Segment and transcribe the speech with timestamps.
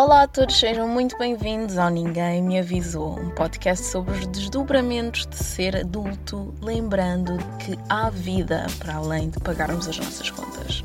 [0.00, 5.26] Olá a todos, sejam muito bem-vindos ao Ninguém Me Avisou, um podcast sobre os desdobramentos
[5.26, 10.84] de ser adulto, lembrando que há vida para além de pagarmos as nossas contas.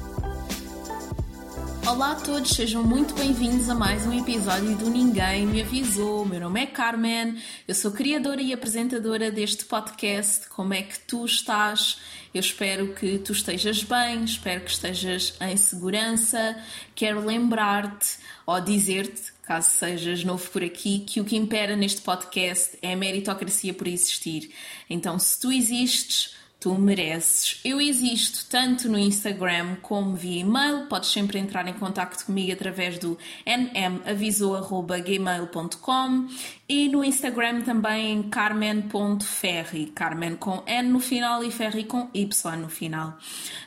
[1.86, 6.26] Olá a todos, sejam muito bem-vindos a mais um episódio do Ninguém Me Avisou.
[6.26, 7.38] Meu nome é Carmen,
[7.68, 10.48] eu sou criadora e apresentadora deste podcast.
[10.48, 12.00] Como é que tu estás?
[12.34, 16.58] Eu espero que tu estejas bem, espero que estejas em segurança.
[16.96, 22.78] Quero lembrar-te ou dizer-te, caso sejas novo por aqui, que o que impera neste podcast
[22.82, 24.52] é a meritocracia por existir.
[24.90, 27.60] Então, se tu existes, tu mereces.
[27.66, 30.86] Eu existo tanto no Instagram como via e-mail.
[30.86, 36.28] Podes sempre entrar em contato comigo através do nmavisou.gmail.com
[36.70, 39.88] e no Instagram também carmen.ferri.
[39.88, 43.18] Carmen com N no final e Ferri com Y no final.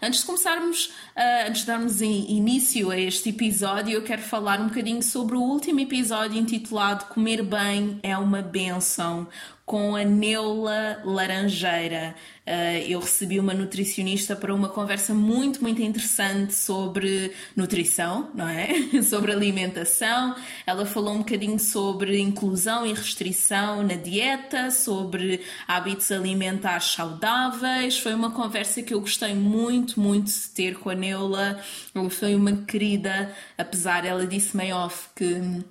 [0.00, 4.68] Antes de começarmos, uh, antes de darmos início a este episódio, eu quero falar um
[4.68, 9.28] bocadinho sobre o último episódio intitulado Comer Bem é uma Benção
[9.66, 12.14] com a Neula Laranjeira.
[12.46, 18.68] Uh, eu recebi uma nutricionista para uma conversa muito, muito interessante sobre nutrição, não é?
[19.02, 20.36] sobre alimentação.
[20.64, 27.98] Ela falou um bocadinho sobre inclusão e restrição na dieta, sobre hábitos alimentares saudáveis.
[27.98, 31.60] Foi uma conversa que eu gostei muito, muito de ter com a Neula.
[31.92, 35.64] Ela foi uma querida, apesar, ela disse meio off que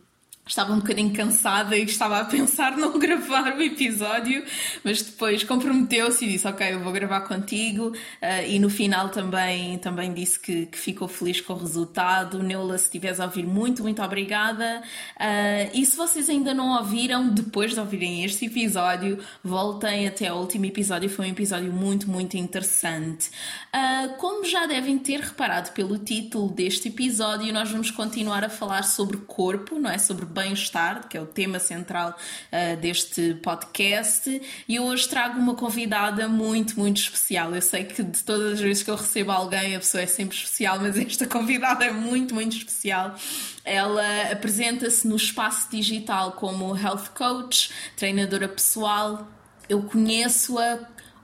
[0.47, 4.43] estava um bocadinho cansada e estava a pensar não gravar o episódio,
[4.83, 7.87] mas depois comprometeu-se e disse: Ok, eu vou gravar contigo.
[7.87, 12.43] Uh, e no final também, também disse que, que, ficou feliz com o resultado.
[12.43, 14.83] Neula, se estiveres a ouvir, muito, muito obrigada.
[15.17, 20.39] Uh, e se vocês ainda não ouviram, depois de ouvirem este episódio, voltem até ao
[20.39, 21.09] último episódio.
[21.09, 23.29] Foi um episódio muito, muito interessante.
[23.73, 28.83] Uh, como já devem ter reparado pelo título deste episódio, nós vamos continuar a falar
[28.83, 29.97] sobre corpo, não é?
[29.97, 32.09] Sobre bem-estar, que é o tema central
[32.51, 37.55] uh, deste podcast, e hoje trago uma convidada muito, muito especial.
[37.55, 40.35] Eu sei que de todas as vezes que eu recebo alguém, a pessoa é sempre
[40.35, 43.15] especial, mas esta convidada é muito, muito especial.
[43.63, 49.27] Ela apresenta-se no espaço digital como health coach, treinadora pessoal.
[49.69, 50.79] Eu conheço-a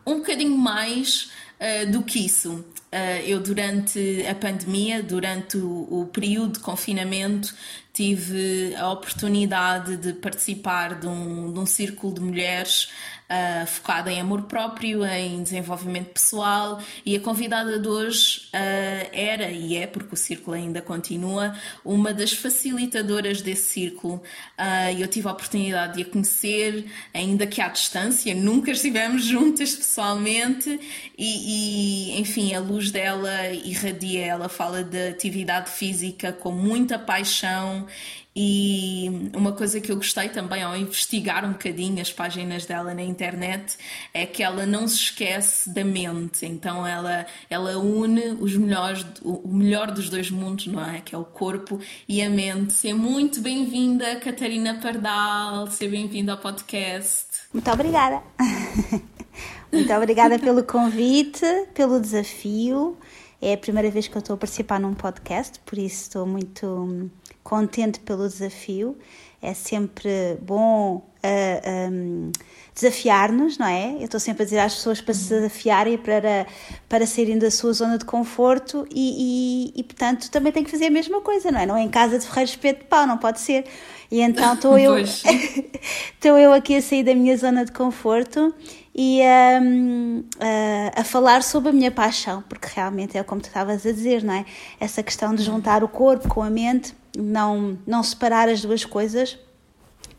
[0.05, 2.65] um bocadinho mais uh, do que isso.
[2.93, 7.55] Uh, eu, durante a pandemia, durante o, o, período de confinamento,
[7.93, 12.89] tive a oportunidade de participar de um, de um círculo de mulheres
[13.31, 19.49] uh, focada em amor próprio, em desenvolvimento pessoal e a convidada de hoje uh, era
[19.49, 21.55] e é, porque o círculo ainda continua,
[21.85, 24.15] uma das facilitadoras desse círculo.
[24.59, 29.73] Uh, eu tive a oportunidade de a conhecer, ainda que à distância, nunca estivemos juntas
[29.73, 30.79] pessoalmente
[31.17, 37.87] e, e enfim, a luz dela irradia, ela fala de atividade física com muita paixão
[38.33, 43.03] e uma coisa que eu gostei também ao investigar um bocadinho as páginas dela na
[43.03, 43.77] internet
[44.13, 49.49] é que ela não se esquece da mente, então ela, ela une os melhores, o
[49.49, 51.01] melhor dos dois mundos, não é?
[51.01, 52.71] Que é o corpo e a mente.
[52.71, 57.25] Seja muito bem-vinda, Catarina Pardal, seja bem-vinda ao podcast.
[57.51, 58.23] Muito obrigada.
[59.69, 62.97] muito obrigada pelo convite, pelo desafio.
[63.41, 67.11] É a primeira vez que eu estou a participar num podcast, por isso estou muito
[67.43, 68.97] contente pelo desafio.
[69.41, 72.31] É sempre bom uh, ah, um,
[72.75, 73.95] desafiar-nos, não é?
[73.95, 76.45] Eu estou sempre a dizer às pessoas para se desafiarem, para,
[76.87, 80.85] para saírem da sua zona de conforto e, e, e, portanto, também tem que fazer
[80.85, 81.65] a mesma coisa, não é?
[81.65, 83.65] Não é em casa de ferreiro espeto de pau, não pode ser.
[84.11, 88.53] E então estou eu, estou eu aqui a sair da minha zona de conforto
[88.93, 89.21] e
[89.61, 93.91] um, a, a falar sobre a minha paixão, porque realmente é como tu estavas a
[93.91, 94.45] dizer, não é?
[94.79, 99.37] Essa questão de juntar o corpo com a mente não, não separar as duas coisas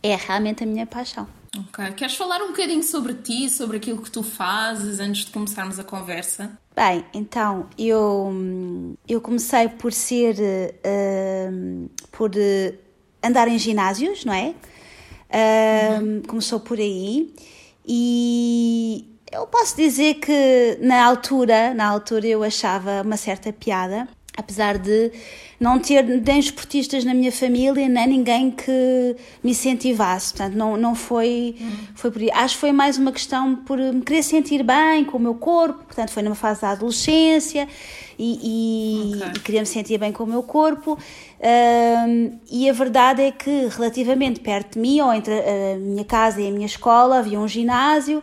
[0.03, 1.26] é realmente a minha paixão.
[1.56, 1.92] Ok.
[1.92, 5.84] Queres falar um bocadinho sobre ti, sobre aquilo que tu fazes antes de começarmos a
[5.84, 6.58] conversa?
[6.75, 10.36] Bem, então eu, eu comecei por ser.
[10.36, 12.78] Uh, por uh,
[13.22, 14.54] andar em ginásios, não é?
[15.30, 16.22] Uh, uhum.
[16.27, 17.34] Começou por aí
[17.86, 24.78] e eu posso dizer que na altura, na altura eu achava uma certa piada apesar
[24.78, 25.12] de
[25.60, 30.32] não ter nem esportistas na minha família, nem ninguém que me incentivasse.
[30.32, 31.70] Portanto, não, não foi, uhum.
[31.94, 32.30] foi por aí.
[32.32, 35.84] Acho que foi mais uma questão por me querer sentir bem com o meu corpo,
[35.84, 37.68] portanto, foi numa fase da adolescência
[38.18, 39.32] e, e, okay.
[39.36, 40.98] e queria me sentir bem com o meu corpo.
[41.42, 46.40] Um, e a verdade é que, relativamente perto de mim, ou entre a minha casa
[46.40, 48.22] e a minha escola, havia um ginásio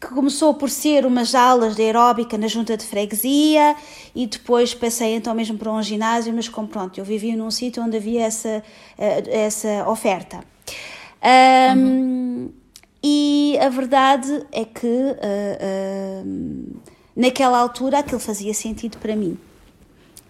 [0.00, 3.76] que começou por ser umas aulas de aeróbica na junta de freguesia
[4.14, 7.82] e depois passei então mesmo para um ginásio, mas como pronto, eu vivia num sítio
[7.82, 8.64] onde havia essa,
[8.98, 10.42] eh, essa oferta.
[11.22, 12.52] Um, uhum.
[13.02, 16.80] E a verdade é que uh, uh,
[17.14, 19.38] naquela altura aquilo fazia sentido para mim.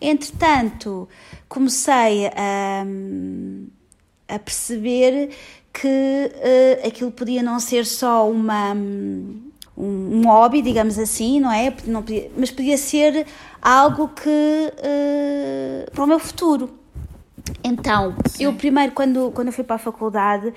[0.01, 1.09] Entretanto,
[1.49, 2.85] comecei a,
[4.29, 5.31] a perceber
[5.73, 11.75] que uh, aquilo podia não ser só uma um, um hobby, digamos assim, não é?
[11.87, 13.27] Não podia, mas podia ser
[13.63, 16.71] algo que uh, para o meu futuro.
[17.65, 18.45] Então, Sim.
[18.45, 20.53] eu primeiro, quando, quando eu fui para a faculdade,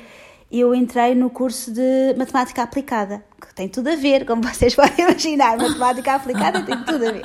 [0.51, 5.05] eu entrei no curso de matemática aplicada, que tem tudo a ver, como vocês podem
[5.05, 7.21] imaginar, matemática aplicada tem tudo a ver.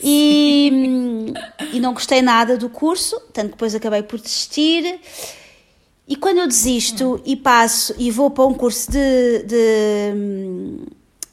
[0.00, 1.32] E,
[1.72, 5.00] e não gostei nada do curso, tanto que depois acabei por desistir.
[6.08, 7.20] E quando eu desisto hum.
[7.24, 10.86] e passo e vou para um curso de, de,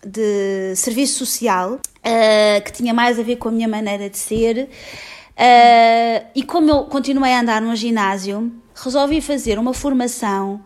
[0.06, 4.68] de serviço social, uh, que tinha mais a ver com a minha maneira de ser,
[4.68, 10.62] uh, e como eu continuei a andar no ginásio, resolvi fazer uma formação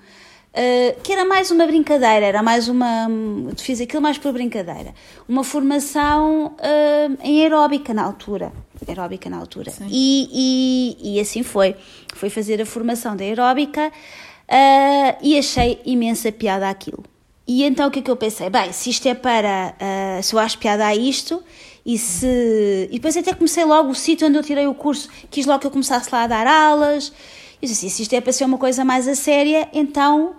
[0.49, 3.07] Uh, que era mais uma brincadeira, era mais uma.
[3.55, 4.95] Fiz aquilo mais por brincadeira.
[5.27, 8.51] Uma formação uh, em aeróbica na altura.
[8.87, 9.71] Aeróbica na altura.
[9.87, 11.75] E, e, e, assim foi.
[12.15, 17.03] Fui fazer a formação de aeróbica uh, e achei imensa piada aquilo.
[17.47, 18.49] E então o que é que eu pensei?
[18.49, 19.75] Bem, se isto é para.
[20.23, 21.43] se eu acho piada a isto,
[21.85, 22.87] e se.
[22.91, 25.67] E depois até comecei logo o sítio onde eu tirei o curso, quis logo que
[25.67, 27.11] eu começasse lá a dar aulas.
[27.61, 30.35] E disse assim, se isto é para ser uma coisa mais a séria, então,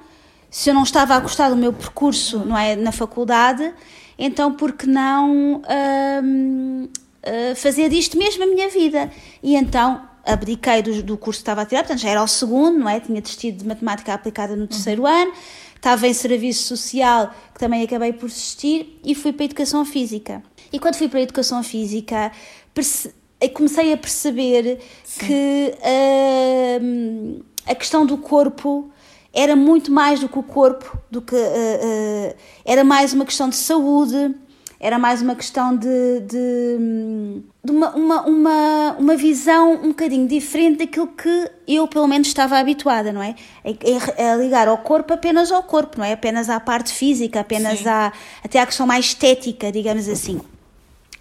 [0.50, 3.72] se eu não estava a gostar do meu percurso não é, na faculdade,
[4.18, 5.62] então por que não
[6.22, 9.10] hum, uh, fazer disto mesmo a minha vida?
[9.42, 12.78] E então abdiquei do, do curso que estava a tirar, portanto já era o segundo,
[12.78, 13.00] não é?
[13.00, 15.08] Tinha desistido de matemática aplicada no terceiro uhum.
[15.08, 15.32] ano,
[15.74, 20.42] estava em serviço social, que também acabei por desistir, e fui para a educação física.
[20.72, 22.30] E quando fui para a educação física,
[23.48, 25.26] comecei a perceber Sim.
[25.26, 28.90] que uh, a questão do corpo
[29.32, 32.34] era muito mais do que o corpo, do que uh, uh,
[32.64, 34.34] era mais uma questão de saúde,
[34.80, 40.78] era mais uma questão de, de, de uma, uma, uma, uma, visão um bocadinho diferente
[40.78, 43.34] daquilo que eu, pelo menos, estava habituada, não é?
[43.62, 46.12] É, é ligar ao corpo apenas ao corpo, não é?
[46.12, 48.10] Apenas à parte física, apenas à,
[48.42, 50.40] até à questão mais estética, digamos assim.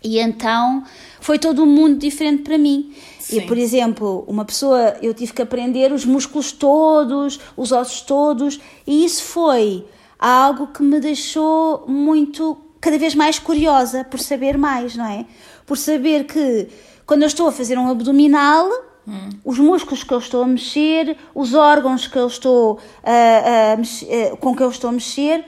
[0.02, 0.84] E então
[1.20, 2.94] foi todo um mundo diferente para mim.
[3.20, 3.38] Sim.
[3.38, 8.60] E, por exemplo, uma pessoa, eu tive que aprender os músculos todos, os ossos todos,
[8.88, 9.86] e isso foi
[10.18, 15.26] algo que me deixou muito, cada vez mais curiosa por saber mais, não é?
[15.66, 16.68] Por saber que
[17.06, 18.68] quando eu estou a fazer um abdominal,
[19.08, 19.30] hum.
[19.46, 24.36] os músculos que eu estou a mexer, os órgãos que eu estou a, a mexer,
[24.38, 25.46] com que eu estou a mexer,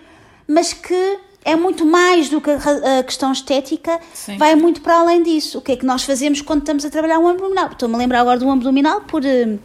[0.47, 4.37] mas que é muito mais do que a, questão estética, Sim.
[4.37, 5.57] vai muito para além disso.
[5.57, 7.69] O que é que nós fazemos quando estamos a trabalhar um abdominal?
[7.71, 9.57] Estou-me a lembrar agora do um abdominal por, eh,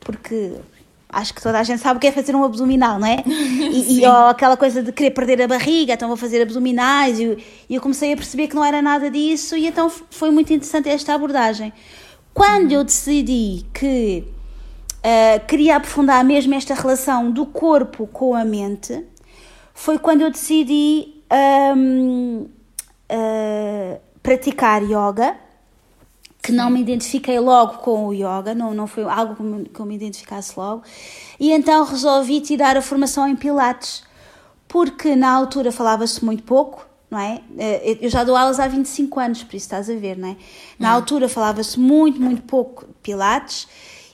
[0.00, 0.52] porque
[1.08, 3.22] acho que toda a gente sabe o que é fazer um abdominal, não é?
[3.70, 7.38] E, e ó, aquela coisa de querer perder a barriga, então vou fazer abdominais, e,
[7.68, 10.88] e, eu comecei a perceber que não era nada disso, e então foi muito interessante
[10.88, 11.72] esta abordagem.
[12.34, 14.24] Quando eu decidi que
[14.98, 19.04] uh, queria aprofundar mesmo esta relação do corpo com a mente,
[19.74, 21.19] foi quando eu decidi
[21.76, 22.48] um,
[23.10, 25.36] uh, praticar yoga,
[26.42, 29.80] que não me identifiquei logo com o yoga, não, não foi algo que, me, que
[29.80, 30.82] eu me identificasse logo,
[31.38, 34.02] e então resolvi tirar a formação em Pilates,
[34.66, 37.40] porque na altura falava-se muito pouco, não é?
[37.58, 40.36] Eh, eu já dou aulas há 25 anos, por isso estás a ver, não é?
[40.78, 40.94] Na hum.
[40.94, 43.66] altura falava-se muito, muito pouco de Pilates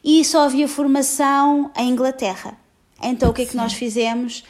[0.02, 2.56] e só havia formação em Inglaterra.
[3.02, 3.58] Então o que é que Sim.
[3.58, 4.44] nós fizemos?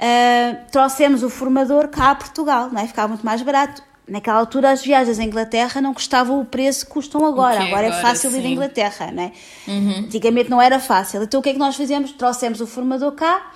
[0.00, 2.86] Uh, trouxemos o formador cá a Portugal, não é?
[2.86, 3.82] ficava muito mais barato.
[4.06, 7.56] Naquela altura as viagens à Inglaterra não custavam o preço que custam agora.
[7.56, 8.40] Okay, agora, é agora, é fácil sim.
[8.40, 9.32] ir à Inglaterra, não é?
[9.66, 9.98] Uhum.
[10.00, 11.22] Antigamente não era fácil.
[11.22, 12.12] Então o que é que nós fizemos?
[12.12, 13.50] Trouxemos o formador cá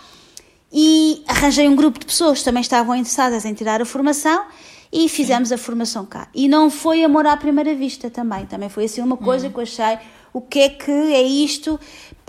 [0.73, 4.47] e arranjei um grupo de pessoas que também estavam interessadas em tirar a formação
[4.91, 6.29] e fizemos a formação cá.
[6.35, 8.47] E não foi amor à primeira vista também.
[8.47, 9.53] Também foi assim uma coisa uhum.
[9.53, 9.99] que eu achei
[10.33, 11.79] o que é que é isto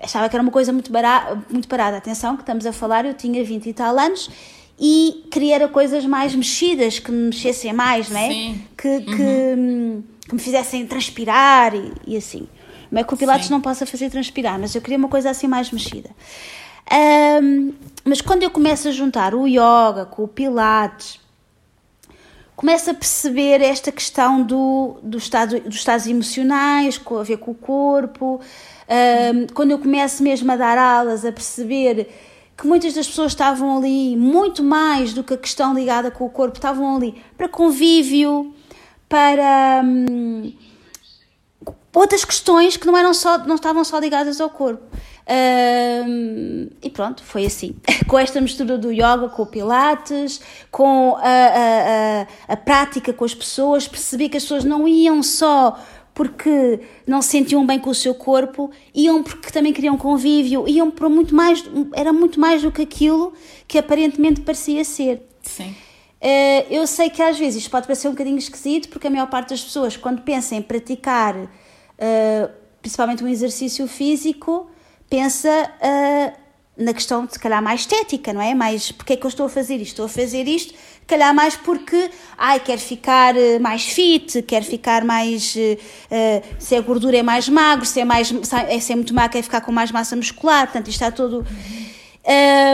[0.01, 1.97] achava que era uma coisa muito, barata, muito parada.
[1.97, 4.29] Atenção, que estamos a falar, eu tinha 20 e tal anos
[4.79, 8.29] e queria coisas mais mexidas, que me mexessem mais, não é?
[8.29, 8.61] Sim.
[8.77, 9.03] Que, uhum.
[9.05, 12.47] que, que, me fizessem transpirar e, e, assim.
[12.89, 13.53] Não é que o Pilates Sim.
[13.53, 16.09] não possa fazer transpirar, mas eu queria uma coisa assim mais mexida.
[17.43, 21.19] Um, mas quando eu começo a juntar o yoga com o Pilates,
[22.59, 27.51] começo a perceber esta questão do, do estado, dos estados emocionais, com a ver com
[27.51, 28.41] o corpo,
[29.53, 32.09] quando eu começo mesmo a dar aulas, a perceber
[32.57, 36.29] que muitas das pessoas estavam ali muito mais do que a questão ligada com o
[36.29, 38.53] corpo, estavam ali para convívio,
[39.07, 40.51] para hum,
[41.95, 44.83] outras questões que não eram só não estavam só ligadas ao corpo.
[45.29, 47.75] Hum, e pronto, foi assim.
[48.07, 53.23] com esta mistura do yoga, com o pilates, com a, a, a, a prática com
[53.23, 55.77] as pessoas, percebi que as pessoas não iam só
[56.15, 60.91] porque não se sentiam bem com o seu corpo, iam porque também queriam convívio, iam
[60.91, 63.31] para muito mais, era muito mais do que aquilo
[63.67, 65.21] que aparentemente parecia ser.
[65.41, 65.69] Sim.
[66.21, 69.29] Uh, eu sei que às vezes isto pode parecer um bocadinho esquisito, porque a maior
[69.29, 71.49] parte das pessoas, quando pensa em praticar uh,
[72.81, 74.68] principalmente um exercício físico,
[75.09, 76.39] pensa uh,
[76.77, 78.53] na questão de se calhar mais estética, não é?
[78.53, 79.87] Mais porque é que eu estou a fazer isto?
[79.87, 80.73] Estou a fazer isto
[81.09, 86.81] calhar mais porque, ai, quero ficar eh, mais fit, quero ficar mais, uh, se a
[86.81, 89.91] gordura é mais magro, se é, mais, se é muito magro, quer ficar com mais
[89.91, 91.45] massa muscular, portanto isto está todo...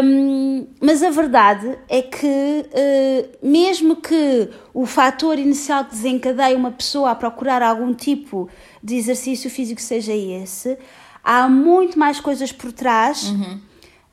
[0.04, 6.72] Um, mas a verdade é que, uh, mesmo que o fator inicial que desencadeia uma
[6.72, 8.50] pessoa a procurar algum tipo
[8.84, 10.78] de exercício físico seja esse,
[11.26, 13.60] há muito mais coisas por trás uhum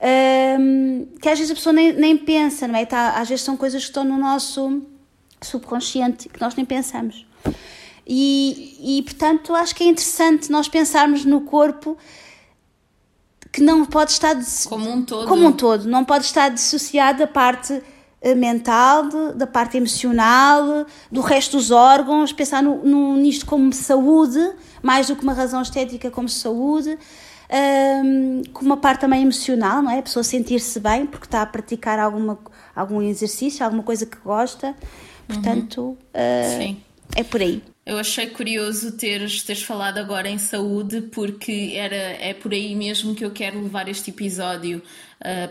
[0.02, 2.84] um, que às vezes a pessoa nem, nem pensa, não é?
[2.84, 4.82] Tá, às vezes são coisas que estão no nosso
[5.40, 7.24] subconsciente que nós nem pensamos.
[8.06, 11.96] E, e portanto acho que é interessante nós pensarmos no corpo
[13.52, 14.34] que não pode estar
[14.68, 17.80] como um todo, como um todo não pode estar dissociado da parte
[18.36, 24.38] mental, de, da parte emocional, do resto dos órgãos, pensar no, no, nisto como saúde,
[24.82, 26.98] mais do que uma razão estética como saúde
[27.52, 29.98] um, com uma parte também emocional, não é?
[29.98, 32.38] A pessoa sentir-se bem porque está a praticar alguma,
[32.74, 34.74] algum exercício, alguma coisa que gosta.
[35.26, 35.96] Portanto, uhum.
[36.72, 36.76] uh,
[37.14, 37.62] é por aí.
[37.84, 43.14] Eu achei curioso teres, teres falado agora em saúde, porque era, é por aí mesmo
[43.14, 44.80] que eu quero levar este episódio.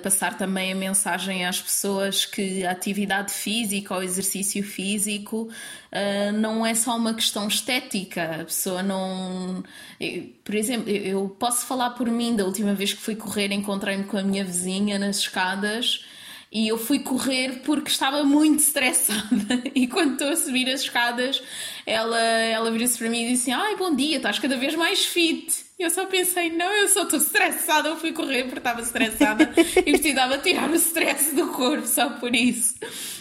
[0.03, 5.49] Passar também a mensagem às pessoas que a atividade física ou exercício físico
[5.91, 8.41] uh, não é só uma questão estética.
[8.41, 9.63] A pessoa não.
[9.99, 14.03] Eu, por exemplo, eu posso falar por mim, da última vez que fui correr, encontrei-me
[14.03, 16.03] com a minha vizinha nas escadas
[16.51, 19.61] e eu fui correr porque estava muito estressada.
[19.73, 21.41] E quando estou a subir as escadas,
[21.85, 25.65] ela, ela vira-se para mim e disse: Ai, bom dia, estás cada vez mais fit.
[25.81, 27.89] E eu só pensei: Não, eu só estou estressada.
[27.89, 29.51] Eu fui correr porque estava estressada
[29.83, 32.75] e precisava tirar o stress do corpo, só por isso.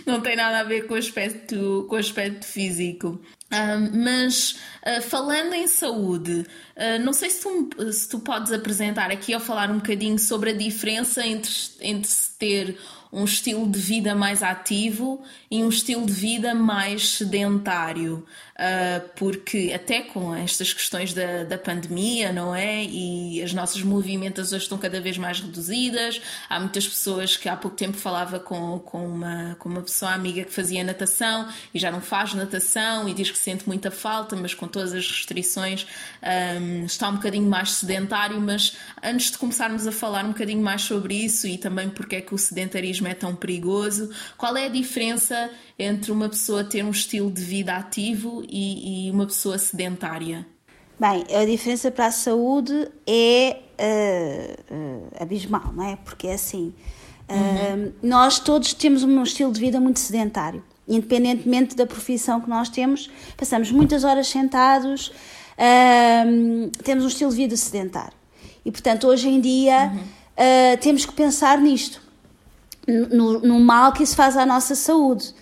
[0.04, 3.18] Não tem nada a ver com o aspecto, com o aspecto físico.
[3.50, 9.10] Um, mas uh, falando em saúde, uh, não sei se tu, se tu podes apresentar
[9.10, 11.50] aqui ou falar um bocadinho sobre a diferença entre,
[11.80, 12.78] entre se ter
[13.12, 18.24] um estilo de vida mais ativo e um estilo de vida mais sedentário,
[19.16, 22.84] porque até com estas questões da, da pandemia, não é?
[22.84, 26.20] E as nossas movimentações estão cada vez mais reduzidas.
[26.48, 30.44] Há muitas pessoas que há pouco tempo falava com, com, uma, com uma pessoa amiga
[30.44, 34.52] que fazia natação e já não faz natação e diz que sente muita falta, mas
[34.52, 35.86] com todas as restrições
[36.60, 38.38] um, está um bocadinho mais sedentário.
[38.40, 42.20] Mas antes de começarmos a falar um bocadinho mais sobre isso e também porque é
[42.20, 45.50] que o sedentarismo é tão perigoso, qual é a diferença
[45.82, 50.46] entre uma pessoa ter um estilo de vida ativo e, e uma pessoa sedentária?
[51.00, 55.96] Bem, a diferença para a saúde é uh, uh, abismal, não é?
[55.96, 56.74] Porque é assim,
[57.26, 57.92] uh, uhum.
[58.02, 63.10] nós todos temos um estilo de vida muito sedentário, independentemente da profissão que nós temos,
[63.34, 65.10] passamos muitas horas sentados,
[66.84, 68.14] temos um estilo de vida sedentário.
[68.64, 70.76] E, portanto, hoje em dia uhum.
[70.80, 72.02] temos que pensar nisto,
[72.88, 75.34] no, no mal que isso faz à nossa saúde.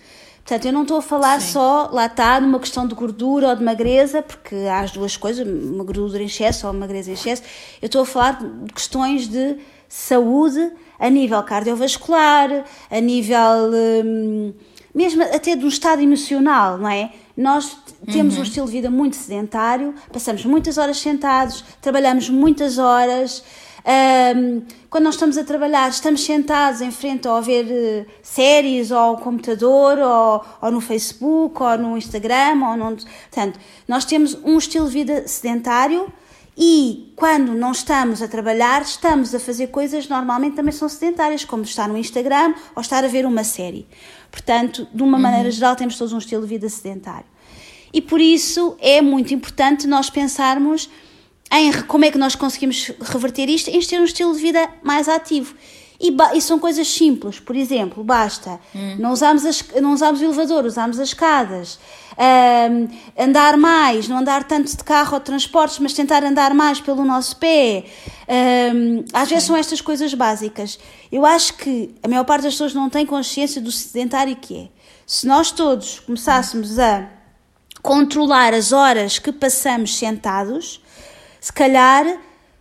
[0.49, 1.51] Portanto, eu não estou a falar Sim.
[1.51, 5.47] só, lá está, numa questão de gordura ou de magreza, porque há as duas coisas,
[5.47, 7.43] uma gordura em excesso ou uma magreza em excesso.
[7.79, 13.37] Eu estou a falar de questões de saúde a nível cardiovascular, a nível
[14.03, 14.51] hum,
[14.91, 17.11] mesmo até do estado emocional, não é?
[17.37, 17.77] Nós
[18.11, 18.39] temos uhum.
[18.39, 23.43] um estilo de vida muito sedentário, passamos muitas horas sentados, trabalhamos muitas horas.
[23.89, 28.97] Um, quando nós estamos a trabalhar, estamos sentados em frente a ver uh, séries ou
[28.99, 34.59] ao computador ou, ou, no Facebook ou no Instagram ou no, portanto, nós temos um
[34.59, 36.07] estilo de vida sedentário
[36.55, 41.63] e quando não estamos a trabalhar, estamos a fazer coisas normalmente também são sedentárias, como
[41.63, 43.87] estar no Instagram ou estar a ver uma série.
[44.29, 45.23] Portanto, de uma uhum.
[45.23, 47.25] maneira geral, temos todos um estilo de vida sedentário.
[47.91, 50.87] E por isso é muito importante nós pensarmos
[51.51, 55.07] em como é que nós conseguimos reverter isto, em ter um estilo de vida mais
[55.09, 55.55] ativo.
[56.01, 58.95] E, e, são coisas simples, por exemplo, basta hum.
[58.97, 61.77] não, usarmos as, não usarmos o elevador, usarmos as escadas,
[62.17, 62.87] um,
[63.21, 67.03] andar mais, não andar tanto de carro ou de transportes, mas tentar andar mais pelo
[67.03, 67.83] nosso pé.
[68.73, 69.33] Um, às Sim.
[69.33, 70.79] vezes são estas coisas básicas.
[71.11, 74.67] Eu acho que a maior parte das pessoas não tem consciência do sedentário que é.
[75.05, 77.09] Se nós todos começássemos a
[77.81, 80.81] controlar as horas que passamos sentados,
[81.39, 82.05] se calhar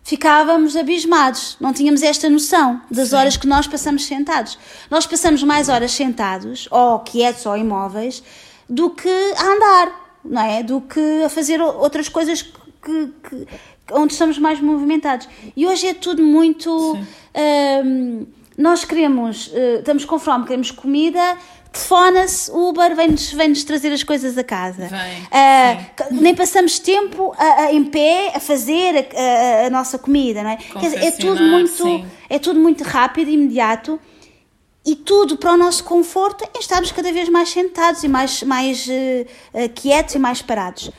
[0.02, 3.16] ficávamos abismados, não tínhamos esta noção das Sim.
[3.16, 4.58] horas que nós passamos sentados.
[4.90, 8.22] Nós passamos mais horas sentados, ou quietos ou imóveis,
[8.68, 10.62] do que a andar, não é?
[10.62, 13.46] Do que a fazer outras coisas que, que
[13.92, 15.28] onde estamos mais movimentados.
[15.56, 16.96] E hoje é tudo muito.
[17.84, 21.36] Hum, nós queremos, uh, estamos com fome, queremos comida,
[21.72, 24.86] telefona-se, Uber vem-nos vem -nos trazer as coisas a casa.
[24.86, 30.50] Uh, nem passamos tempo a, a, em pé a fazer a, a, nossa comida, não
[30.50, 30.56] é?
[30.56, 34.00] Quer dizer, é tudo muito, é tudo muito rápido, imediato
[34.84, 38.86] e tudo para o nosso conforto é estarmos cada vez mais sentados e mais, mais
[38.86, 40.90] uh, quietos e mais parados.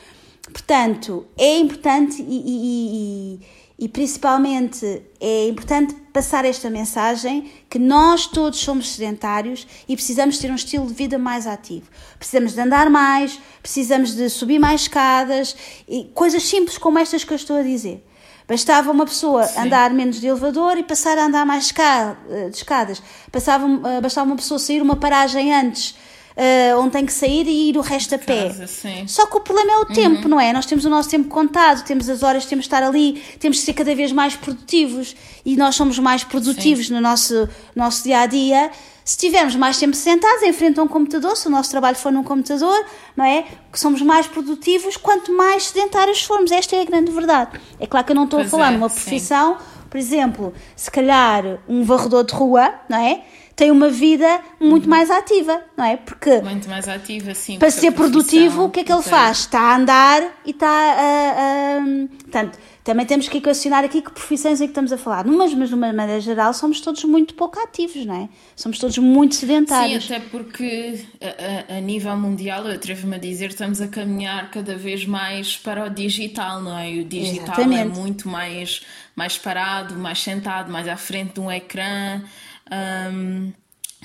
[0.52, 3.40] Portanto, é importante e, e, e
[3.80, 10.50] e principalmente é importante passar esta mensagem que nós todos somos sedentários e precisamos ter
[10.50, 11.88] um estilo de vida mais ativo.
[12.18, 15.56] Precisamos de andar mais, precisamos de subir mais escadas
[15.88, 18.06] e coisas simples como estas que eu estou a dizer.
[18.46, 19.60] Bastava uma pessoa Sim.
[19.60, 23.02] andar menos de elevador e passar a andar mais de escadas.
[23.32, 25.94] Passava, eh, bastava uma pessoa sair uma paragem antes
[26.40, 28.48] uh, onde tem que sair e ir o resto a pé.
[28.48, 28.66] Casa,
[29.06, 30.28] Só que o problema é o tempo, uhum.
[30.28, 30.52] não é?
[30.52, 33.64] Nós temos o nosso tempo contado, temos as horas, temos de estar ali, temos de
[33.64, 36.94] ser cada vez mais produtivos e nós somos mais produtivos sim.
[36.94, 38.70] no nosso, nosso dia a dia.
[39.04, 42.12] Se tivermos mais tempo sentados em frente a um computador, se o nosso trabalho for
[42.12, 42.84] num computador,
[43.16, 43.44] não é?
[43.70, 46.52] Que somos mais produtivos quanto mais sedentários formos.
[46.52, 47.60] Esta é a grande verdade.
[47.78, 49.64] É claro que eu não estou pois a falar é, numa profissão, sim.
[49.90, 53.24] por exemplo, se calhar um varredor de rua, não é?
[53.60, 54.90] Tem uma vida muito uhum.
[54.90, 55.98] mais ativa, não é?
[55.98, 57.58] Porque muito mais ativa, sim.
[57.58, 59.40] Para ser produtivo, o que é que ele faz?
[59.40, 61.76] Está a andar e está a.
[61.76, 65.26] a portanto, também temos que equacionar aqui que profissões é que estamos a falar.
[65.26, 68.30] Mas, mas de uma maneira geral, somos todos muito pouco ativos, não é?
[68.56, 70.06] Somos todos muito sedentários.
[70.06, 74.50] Sim, até porque a, a, a nível mundial, eu atrevo-me a dizer, estamos a caminhar
[74.50, 76.90] cada vez mais para o digital, não é?
[76.90, 77.80] E o digital é Exatamente.
[77.82, 78.80] é muito mais,
[79.14, 82.22] mais parado, mais sentado, mais à frente de um ecrã.
[82.70, 83.52] Um,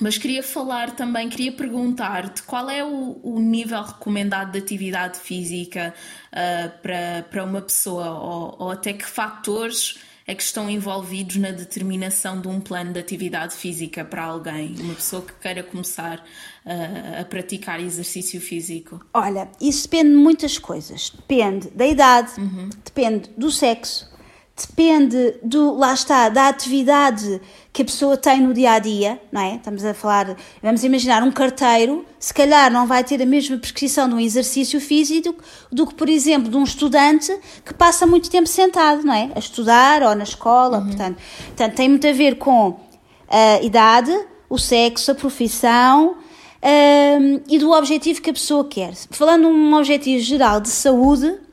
[0.00, 5.94] mas queria falar também, queria perguntar-te qual é o, o, nível recomendado de atividade física
[6.32, 11.50] uh, para, para uma pessoa ou, ou, até que fatores é que estão envolvidos na
[11.50, 17.20] determinação de um plano de atividade física para alguém, uma pessoa que queira começar uh,
[17.20, 19.00] a praticar exercício físico?
[19.14, 21.08] Olha, isso depende de muitas coisas.
[21.08, 22.68] Depende da idade, uhum.
[22.84, 24.10] depende do sexo,
[24.56, 27.40] depende do, lá está, da atividade
[27.72, 29.56] que a pessoa tem no dia a dia, não é?
[29.56, 34.08] Estamos a falar, vamos imaginar um carteiro, se calhar não vai ter a mesma prescrição
[34.08, 35.34] de um exercício físico
[35.70, 39.30] do que, por exemplo, de um estudante que passa muito tempo sentado, não é?
[39.34, 40.86] A estudar ou na escola, uhum.
[40.86, 42.80] portanto, portanto, tem muito a ver com
[43.28, 44.16] a idade,
[44.48, 46.16] o sexo, a profissão,
[46.62, 48.94] um, e do objetivo que a pessoa quer.
[49.10, 51.45] Falando num objetivo geral de saúde,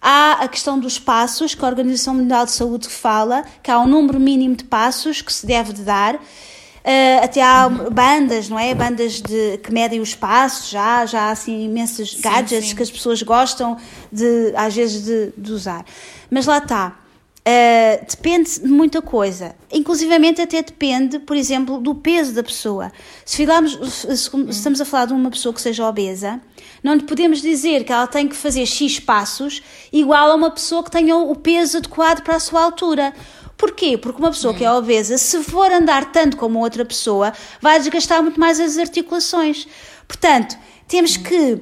[0.00, 3.86] Há a questão dos passos, que a Organização Mundial de Saúde fala, que há um
[3.86, 6.14] número mínimo de passos que se deve de dar.
[6.14, 8.74] Uh, até há bandas, não é?
[8.74, 12.74] Bandas de, que medem os passos, já, já há assim imensos sim, gadgets sim.
[12.74, 13.76] que as pessoas gostam
[14.10, 15.84] de, às vezes, de, de usar.
[16.30, 16.99] Mas lá está.
[17.40, 19.56] Uh, depende de muita coisa.
[19.72, 22.92] Inclusivamente até depende, por exemplo, do peso da pessoa.
[23.24, 26.40] Se, falamos, se, se estamos a falar de uma pessoa que seja obesa,
[26.82, 30.84] não lhe podemos dizer que ela tem que fazer X passos igual a uma pessoa
[30.84, 33.14] que tenha o peso adequado para a sua altura.
[33.56, 33.96] Porquê?
[33.96, 38.22] Porque uma pessoa que é obesa, se for andar tanto como outra pessoa, vai desgastar
[38.22, 39.66] muito mais as articulações.
[40.06, 40.56] Portanto,
[40.88, 41.58] temos que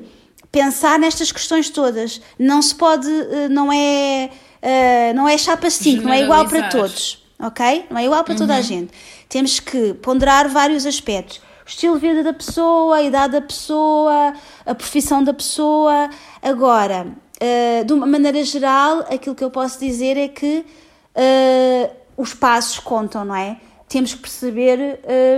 [0.50, 2.20] pensar nestas questões todas.
[2.38, 4.30] Não se pode, eh, não é,
[4.62, 7.86] eh, não é chapa-stick, não é igual para todos, ok?
[7.90, 8.62] Não é igual para toda a uhum.
[8.62, 8.92] gente.
[9.28, 14.32] Temos que ponderar vários aspectos o estilo de vida da pessoa, a idade da pessoa,
[14.64, 16.08] a profissão da pessoa.
[16.42, 22.32] Agora, uh, de uma maneira geral, aquilo que eu posso dizer é que uh, os
[22.32, 23.58] passos contam, não é?
[23.86, 24.78] Temos que perceber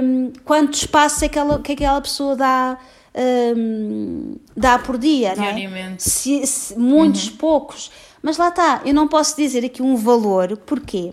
[0.02, 2.78] um, eh, quantos passos é que aquela, que aquela pessoa dá.
[3.56, 5.94] Um, dá por dia, não é?
[5.98, 7.37] Se, se, muitos, uhum.
[7.37, 7.90] poucos.
[8.22, 11.12] Mas lá está, eu não posso dizer aqui um valor, porquê?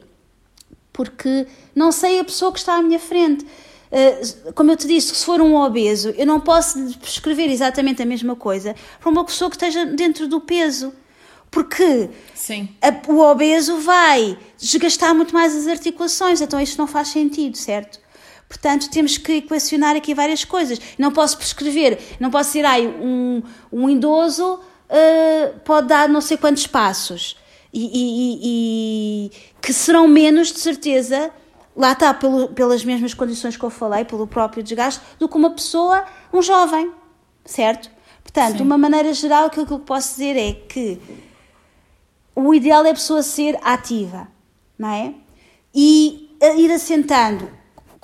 [0.92, 3.46] Porque não sei a pessoa que está à minha frente.
[3.92, 4.22] Eh,
[4.54, 8.36] como eu te disse, se for um obeso, eu não posso prescrever exatamente a mesma
[8.36, 10.94] coisa para uma pessoa que esteja dentro do peso.
[11.50, 12.10] Porque
[12.82, 18.00] a, o obeso vai desgastar muito mais as articulações, então isto não faz sentido, certo?
[18.50, 20.80] Portanto, temos que equacionar aqui várias coisas.
[20.98, 23.42] Não posso prescrever, não posso dizer, ai, um,
[23.72, 27.38] um idoso uh, pode dar não sei quantos passos.
[27.74, 31.32] E, e, e, que serão menos, de certeza,
[31.76, 35.52] lá está, pelo, pelas mesmas condições que eu falei, pelo próprio desgaste, do que uma
[35.52, 36.92] pessoa, um jovem,
[37.46, 37.92] certo?
[38.24, 41.00] Portanto, de uma maneira geral, aquilo que eu posso dizer é que
[42.36, 44.28] o ideal é a pessoa ser ativa,
[44.78, 45.14] não é?
[45.74, 47.50] E ir assentando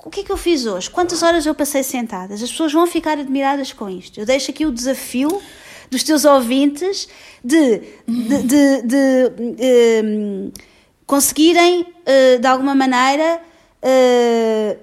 [0.04, 0.90] o que é que eu fiz hoje?
[0.90, 2.42] Quantas horas eu passei sentadas?
[2.42, 4.20] As pessoas vão ficar admiradas com isto.
[4.20, 5.40] Eu deixo aqui o desafio
[5.94, 7.08] dos teus ouvintes
[7.42, 10.52] de, de, de, de um,
[11.06, 13.40] conseguirem, uh, de alguma maneira,
[13.82, 14.78] uh,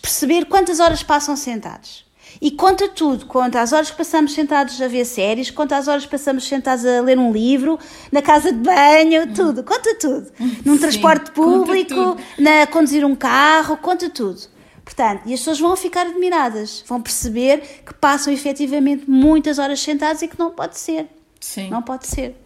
[0.00, 2.04] perceber quantas horas passam sentados.
[2.40, 6.04] E conta tudo, conta as horas que passamos sentados a ver séries, conta as horas
[6.04, 7.78] que passamos sentados a ler um livro,
[8.10, 10.30] na casa de banho, tudo, conta tudo.
[10.64, 14.40] Num Sim, transporte público, na conduzir um carro, conta tudo.
[14.94, 20.20] Portanto, e as pessoas vão ficar admiradas, vão perceber que passam efetivamente muitas horas sentadas
[20.20, 21.06] e que não pode ser.
[21.40, 21.70] Sim.
[21.70, 22.36] Não pode ser.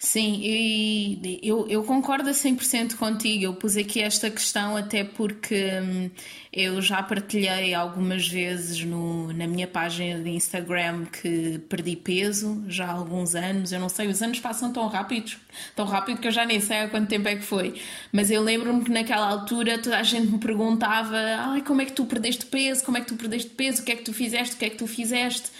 [0.00, 3.42] Sim, e eu, eu concordo a 100% contigo.
[3.44, 6.08] Eu pus aqui esta questão até porque hum,
[6.52, 12.86] eu já partilhei algumas vezes no, na minha página de Instagram que perdi peso já
[12.86, 13.72] há alguns anos.
[13.72, 15.36] Eu não sei, os anos passam tão rápidos,
[15.74, 17.74] tão rápido que eu já nem sei há quanto tempo é que foi.
[18.12, 21.92] Mas eu lembro-me que naquela altura toda a gente me perguntava: Ai, como é que
[21.92, 22.84] tu perdeste peso?
[22.84, 23.82] Como é que tu perdeste peso?
[23.82, 24.54] O que é que tu fizeste?
[24.54, 25.50] O que é que tu fizeste?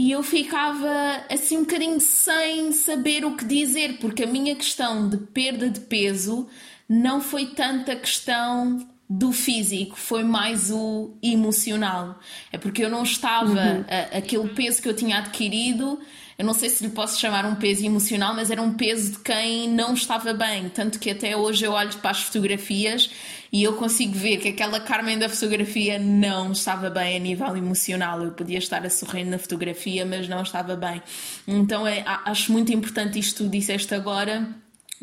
[0.00, 0.88] E eu ficava
[1.30, 5.78] assim um bocadinho sem saber o que dizer, porque a minha questão de perda de
[5.78, 6.48] peso
[6.88, 12.18] não foi tanta questão do físico, foi mais o emocional.
[12.50, 13.84] É porque eu não estava, uhum.
[13.90, 16.00] a, aquele peso que eu tinha adquirido,
[16.38, 19.18] eu não sei se lhe posso chamar um peso emocional, mas era um peso de
[19.18, 20.70] quem não estava bem.
[20.70, 23.10] Tanto que até hoje eu olho para as fotografias
[23.52, 28.22] e eu consigo ver que aquela Carmen da fotografia não estava bem a nível emocional.
[28.22, 31.02] Eu podia estar a sorrir na fotografia, mas não estava bem.
[31.48, 34.48] Então é, acho muito importante isto que tu disseste agora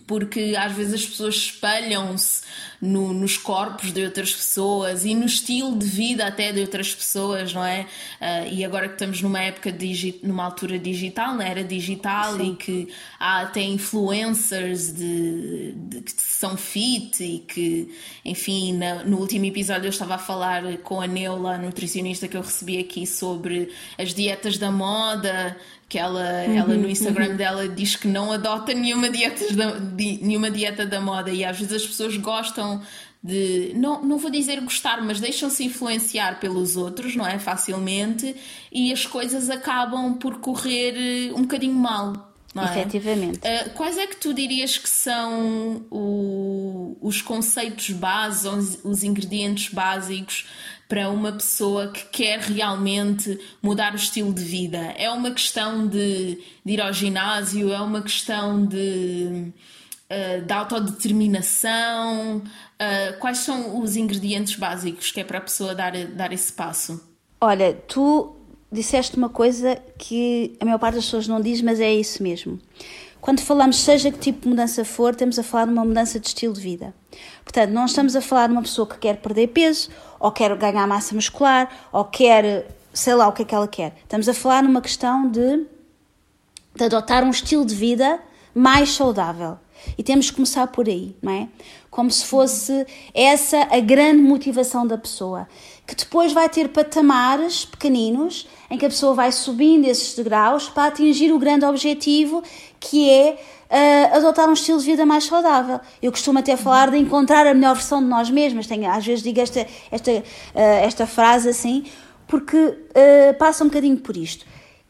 [0.05, 2.43] porque às vezes as pessoas espelham-se
[2.81, 7.53] no, nos corpos de outras pessoas e no estilo de vida até de outras pessoas,
[7.53, 7.87] não é?
[8.21, 12.51] Uh, e agora que estamos numa época, digi numa altura digital, na era digital, Sim.
[12.51, 12.87] e que
[13.19, 17.89] há até influencers de, de, que são fit e que,
[18.23, 22.37] enfim, na, no último episódio eu estava a falar com a Neula, a nutricionista que
[22.37, 25.57] eu recebi aqui, sobre as dietas da moda
[25.89, 27.35] que ela, uhum, ela no Instagram uhum.
[27.37, 31.57] dela diz que não adota nenhuma dieta, da, di, nenhuma dieta da moda e às
[31.57, 32.66] vezes as pessoas gostam
[33.23, 37.37] de, não, não vou dizer gostar, mas deixam-se influenciar pelos outros, não é?
[37.39, 38.35] Facilmente
[38.71, 42.27] e as coisas acabam por correr eh, um bocadinho mal.
[42.53, 42.79] Não é?
[42.79, 43.39] Efetivamente.
[43.39, 49.71] Uh, quais é que tu dirias que são o, os conceitos básicos, os, os ingredientes
[49.71, 50.47] básicos
[50.89, 54.77] para uma pessoa que quer realmente mudar o estilo de vida?
[54.97, 57.71] É uma questão de, de ir ao ginásio?
[57.71, 59.51] É uma questão de,
[60.11, 62.37] uh, de autodeterminação?
[62.37, 67.01] Uh, quais são os ingredientes básicos que é para a pessoa dar, dar esse passo?
[67.39, 68.35] Olha, tu
[68.71, 72.59] disseste uma coisa que a maior parte das pessoas não diz, mas é isso mesmo.
[73.19, 76.27] Quando falamos seja que tipo de mudança for, estamos a falar de uma mudança de
[76.27, 76.93] estilo de vida.
[77.43, 79.89] Portanto, não estamos a falar de uma pessoa que quer perder peso,
[80.19, 83.95] ou quer ganhar massa muscular, ou quer, sei lá o que é que ela quer.
[84.03, 85.65] Estamos a falar numa questão de,
[86.75, 88.19] de adotar um estilo de vida
[88.57, 89.57] mais saudável.
[89.97, 91.47] E temos que começar por aí, não é?
[91.91, 95.47] Como se fosse essa a grande motivação da pessoa.
[95.85, 100.87] Que depois vai ter patamares pequeninos em que a pessoa vai subindo esses degraus para
[100.87, 102.43] atingir o grande objetivo
[102.79, 103.39] que é
[103.69, 105.79] uh, adotar um estilo de vida mais saudável.
[106.01, 108.65] Eu costumo até falar de encontrar a melhor versão de nós mesmos.
[108.67, 111.85] Tenho, às vezes digo esta, esta, uh, esta frase assim,
[112.27, 114.45] porque uh, passa um bocadinho por isto.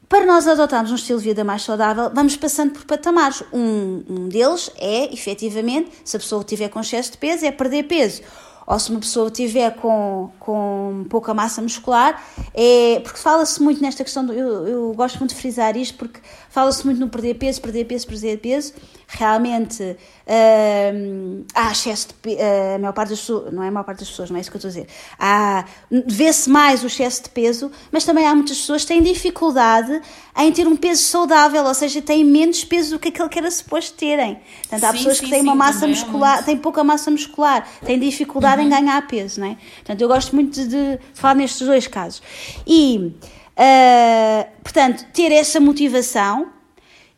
[0.10, 3.44] Para nós adotarmos um estilo de vida mais saudável, vamos passando por patamares.
[3.52, 7.84] Um, um deles é, efetivamente, se a pessoa tiver com excesso de peso, é perder
[7.84, 8.22] peso
[8.68, 12.22] ou se uma pessoa tiver com, com pouca massa muscular,
[12.54, 16.20] é porque fala-se muito nesta questão, do, eu, eu gosto muito de frisar isto, porque
[16.50, 18.74] fala-se muito no perder peso, perder peso, perder peso,
[19.08, 19.96] realmente
[20.28, 24.00] uh, há excesso de uh, a maior parte das pessoas, não é a maior parte
[24.00, 24.88] das pessoas, não é isso que eu estou a dizer,
[25.18, 25.66] há,
[26.06, 30.02] vê-se mais o excesso de peso, mas também há muitas pessoas que têm dificuldade
[30.38, 33.50] em ter um peso saudável, ou seja, têm menos peso do que aquele que era
[33.50, 34.40] suposto terem.
[34.62, 37.68] Portanto, há sim, pessoas sim, que têm sim, uma massa muscular, têm pouca massa muscular,
[37.86, 38.68] têm dificuldade uhum.
[38.68, 39.58] em ganhar peso, não é?
[39.78, 42.22] Portanto, eu gosto muito de, de falar nestes dois casos.
[42.66, 43.14] E,
[43.58, 46.57] uh, portanto, ter essa motivação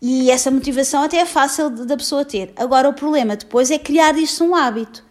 [0.02, 2.54] E essa motivação até é fácil da pessoa ter.
[2.56, 5.04] Agora, o problema depois é criar isso um hábito.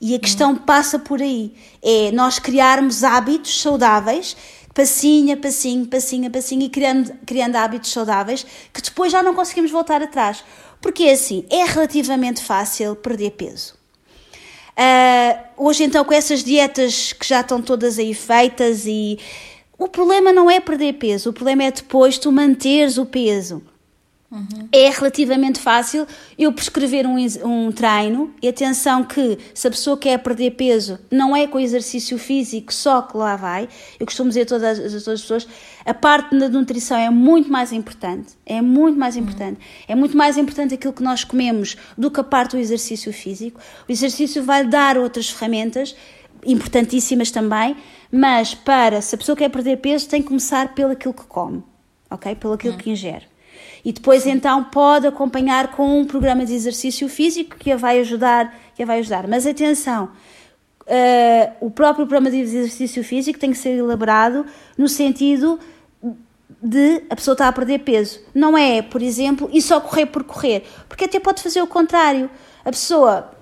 [0.00, 1.54] E a questão passa por aí.
[1.80, 4.36] É nós criarmos hábitos saudáveis,
[4.74, 9.32] passinho a passinho, passinho a passinho, e criando, criando hábitos saudáveis que depois já não
[9.32, 10.42] conseguimos voltar atrás.
[10.80, 13.74] Porque assim, é relativamente fácil perder peso.
[14.72, 19.18] Uh, hoje, então, com essas dietas que já estão todas aí feitas, e
[19.78, 23.62] o problema não é perder peso, o problema é depois tu manteres o peso.
[24.32, 24.66] Uhum.
[24.72, 26.06] É relativamente fácil
[26.38, 31.36] eu prescrever um, um treino e atenção que se a pessoa quer perder peso não
[31.36, 33.68] é com exercício físico só que lá vai,
[34.00, 35.46] eu costumo dizer a todas, a todas as pessoas,
[35.84, 39.84] a parte da nutrição é muito mais importante, é muito mais importante, uhum.
[39.88, 43.60] é muito mais importante aquilo que nós comemos do que a parte do exercício físico.
[43.86, 45.94] O exercício vai dar outras ferramentas
[46.42, 47.76] importantíssimas também,
[48.10, 51.62] mas para, se a pessoa quer perder peso tem que começar pelo aquilo que come,
[52.10, 52.34] ok?
[52.34, 52.78] Pelo aquilo uhum.
[52.78, 53.31] que ingere
[53.84, 58.54] e depois então pode acompanhar com um programa de exercício físico que a vai ajudar,
[58.74, 59.26] que vai ajudar.
[59.26, 60.10] Mas atenção,
[60.82, 64.46] uh, o próprio programa de exercício físico tem que ser elaborado
[64.78, 65.58] no sentido
[66.62, 68.20] de a pessoa estar a perder peso.
[68.32, 72.30] Não é, por exemplo, e só correr por correr, porque até pode fazer o contrário.
[72.64, 73.32] A pessoa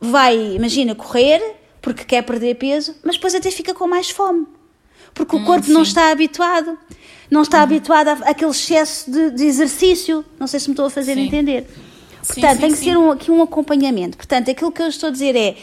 [0.00, 4.46] vai, imagina, correr porque quer perder peso, mas depois até fica com mais fome,
[5.14, 6.78] porque o hum, corpo não está habituado
[7.30, 7.64] não está uhum.
[7.64, 10.24] habituada àquele excesso de, de, exercício.
[10.38, 11.26] Não sei se me estou a fazer sim.
[11.26, 11.68] entender.
[12.26, 14.16] Portanto, sim, sim, tem que ser um, aqui um acompanhamento.
[14.16, 15.56] Portanto, aquilo que eu estou a dizer é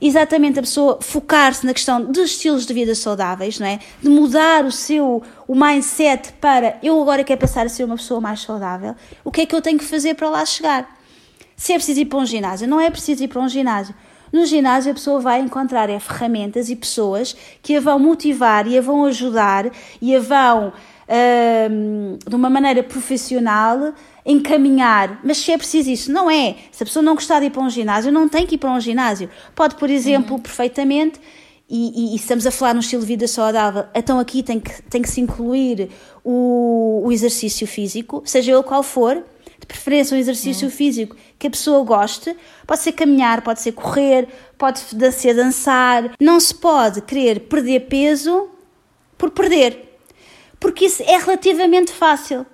[0.00, 3.80] exatamente a pessoa focar-se na questão dos estilos de vida saudáveis, não é?
[4.00, 8.20] De mudar o seu o mindset para eu agora quero passar a ser uma pessoa
[8.20, 8.94] mais saudável.
[9.24, 10.96] O que é que eu tenho que fazer para lá chegar?
[11.56, 13.92] Se é preciso ir para um ginásio, não é preciso ir para um ginásio.
[14.32, 18.76] No ginásio a pessoa vai encontrar é, ferramentas e pessoas que a vão motivar e
[18.76, 20.72] a vão ajudar e a vão
[22.26, 23.94] de uma maneira profissional,
[24.26, 25.20] encaminhar.
[25.24, 26.56] Mas se é preciso isso, não é.
[26.70, 28.70] Se a pessoa não gostar de ir para um ginásio, não tem que ir para
[28.70, 29.30] um ginásio.
[29.54, 30.42] Pode, por exemplo, uhum.
[30.42, 31.18] perfeitamente,
[31.70, 34.82] e, e, e, estamos a falar no estilo de vida saudável, então aqui tem que,
[34.84, 35.90] tem que se incluir
[36.24, 39.22] o, o exercício físico, seja ele qual for,
[39.58, 40.72] de preferência um exercício uhum.
[40.72, 44.80] físico que a pessoa goste, pode ser caminhar, pode ser correr, pode
[45.12, 46.14] ser dançar.
[46.20, 48.48] Não se pode querer perder peso
[49.16, 49.88] por perder
[50.60, 52.44] porque isso é relativamente fácil.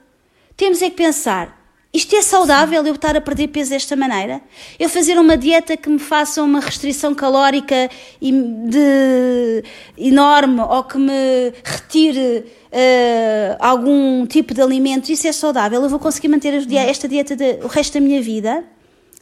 [0.56, 1.63] Temos é que pensar:
[1.94, 4.42] isto é saudável eu estar a perder peso desta maneira?
[4.80, 7.88] Eu fazer uma dieta que me faça uma restrição calórica
[8.20, 9.62] de,
[9.96, 15.80] enorme ou que me retire uh, algum tipo de alimento, isso é saudável?
[15.80, 18.64] Eu vou conseguir manter esta dieta de, o resto da minha vida?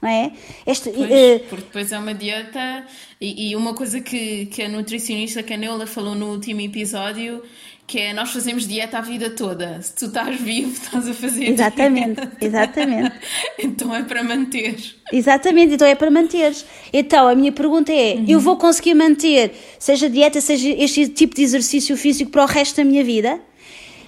[0.01, 0.33] Não é?
[0.65, 2.87] Pois, uh, porque depois é uma dieta
[3.21, 7.43] e, e, uma coisa que, que a nutricionista Canela falou no último episódio
[7.87, 9.81] que é nós fazemos dieta a vida toda.
[9.83, 12.37] Se tu estás vivo, estás a fazer Exatamente, dieta.
[12.41, 13.13] exatamente.
[13.59, 14.77] então é para manter.
[15.13, 16.55] Exatamente, então é para manter.
[16.93, 18.25] Então a minha pergunta é: uhum.
[18.29, 22.77] eu vou conseguir manter, seja dieta, seja este tipo de exercício físico para o resto
[22.77, 23.41] da minha vida?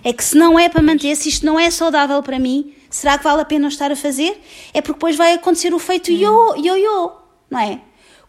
[0.03, 3.17] É que se não é para manter, se isto não é saudável para mim, será
[3.17, 4.39] que vale a pena estar a fazer?
[4.75, 6.63] É porque depois vai acontecer o feito uhum.
[6.63, 7.13] yo-yo,
[7.51, 7.81] não é?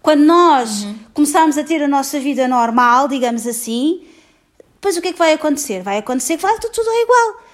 [0.02, 0.96] Quando nós uhum.
[1.14, 4.02] começarmos a ter a nossa vida normal, digamos assim,
[4.76, 5.82] depois o que é que vai acontecer?
[5.82, 7.46] Vai acontecer que vai tudo, tudo é igual.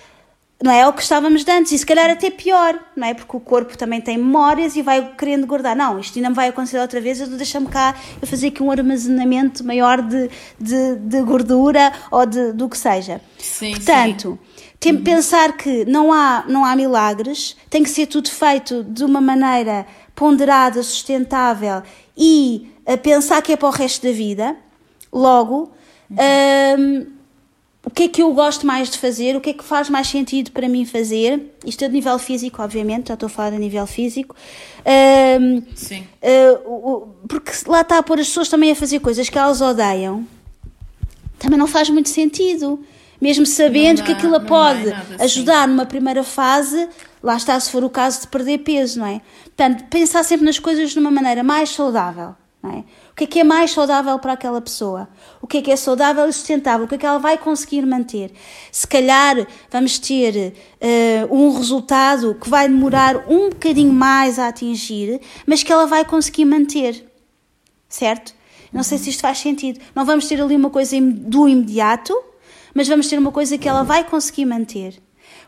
[0.63, 3.15] Não é o que estávamos de antes, e se calhar até pior, não é?
[3.15, 5.75] Porque o corpo também tem memórias e vai querendo guardar.
[5.75, 8.69] Não, isto ainda me vai acontecer outra vez, eu deixa-me cá eu fazer aqui um
[8.69, 10.29] armazenamento maior de,
[10.59, 13.19] de, de gordura ou de, do que seja.
[13.39, 14.63] Sim, Portanto, sim.
[14.79, 19.03] tem que pensar que não há, não há milagres, tem que ser tudo feito de
[19.03, 21.81] uma maneira ponderada, sustentável
[22.15, 24.55] e a pensar que é para o resto da vida.
[25.11, 25.71] Logo,
[26.11, 26.79] uhum.
[26.79, 27.07] hum,
[27.83, 30.07] o que é que eu gosto mais de fazer, o que é que faz mais
[30.07, 33.57] sentido para mim fazer, isto é de nível físico, obviamente, já estou a falar a
[33.57, 34.35] nível físico.
[35.39, 36.07] Um, Sim.
[36.21, 40.25] Uh, porque lá está a pôr as pessoas também a fazer coisas que elas odeiam,
[41.39, 42.79] também não faz muito sentido.
[43.19, 45.69] Mesmo sabendo dá, que aquilo pode nada, ajudar sim.
[45.69, 46.89] numa primeira fase,
[47.21, 49.21] lá está, se for o caso de perder peso, não é?
[49.43, 52.83] Portanto, pensar sempre nas coisas de uma maneira mais saudável, é?
[53.11, 55.09] O que é que é mais saudável para aquela pessoa?
[55.41, 56.85] O que é que é saudável e sustentável?
[56.85, 58.31] O que é que ela vai conseguir manter?
[58.71, 65.19] Se calhar vamos ter uh, um resultado que vai demorar um bocadinho mais a atingir,
[65.45, 67.03] mas que ela vai conseguir manter.
[67.89, 68.35] Certo?
[68.71, 69.79] Não sei se isto faz sentido.
[69.95, 72.15] Não vamos ter ali uma coisa do imediato,
[72.75, 75.01] mas vamos ter uma coisa que ela vai conseguir manter.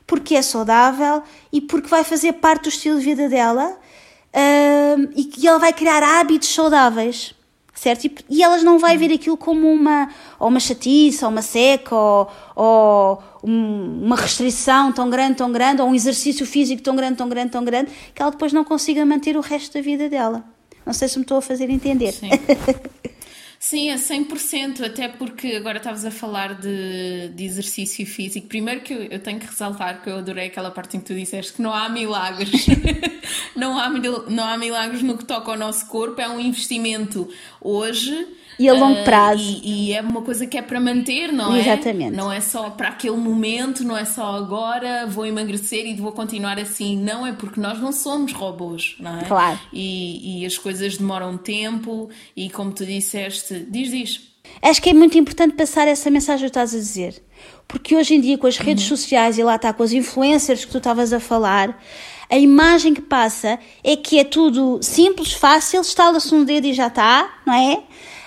[0.08, 1.22] Porque é saudável
[1.52, 3.78] e porque vai fazer parte do estilo de vida dela
[4.34, 7.36] uh, e que ela vai criar hábitos saudáveis
[7.84, 8.06] certo?
[8.06, 11.94] E, e elas não vai ver aquilo como uma, ou uma chatice, ou uma seca,
[11.94, 17.18] ou, ou, um, uma restrição tão grande, tão grande, ou um exercício físico tão grande,
[17.18, 20.44] tão grande, tão grande, que ela depois não consiga manter o resto da vida dela.
[20.86, 22.14] Não sei se me estou a fazer entender.
[22.14, 22.30] Sim.
[23.66, 28.46] Sim, é 100%, até porque agora estavas a falar de, de exercício físico.
[28.46, 31.16] Primeiro que eu, eu, tenho que ressaltar que eu adorei aquela parte em que tu
[31.16, 32.66] disseste que não há milagres.
[33.56, 33.90] não, há,
[34.28, 38.74] não há milagres no que toca ao nosso corpo, é um investimento hoje e a
[38.74, 39.58] longo ah, prazo.
[39.58, 41.60] Uh, e, e, é uma coisa que é para manter, não é?
[41.60, 42.16] Exatamente.
[42.16, 46.60] Não é só para aquele momento, não é só agora vou emagrecer e vou continuar
[46.60, 46.98] assim.
[46.98, 49.24] Não, é porque nós não somos robôs, não é?
[49.26, 49.60] Claro.
[49.72, 54.34] E, e as coisas demoram tempo e como tu disseste, diz, diz.
[54.62, 57.22] Acho que é muito importante passar essa mensagem que estás a dizer.
[57.68, 58.96] Porque hoje em dia, com as redes uhum.
[58.96, 61.82] sociais e lá está, com os influencers que tu estavas a falar,
[62.30, 66.88] a imagem que passa é que é tudo simples, fácil, estala-se um dedo e já
[66.88, 67.84] está, não é?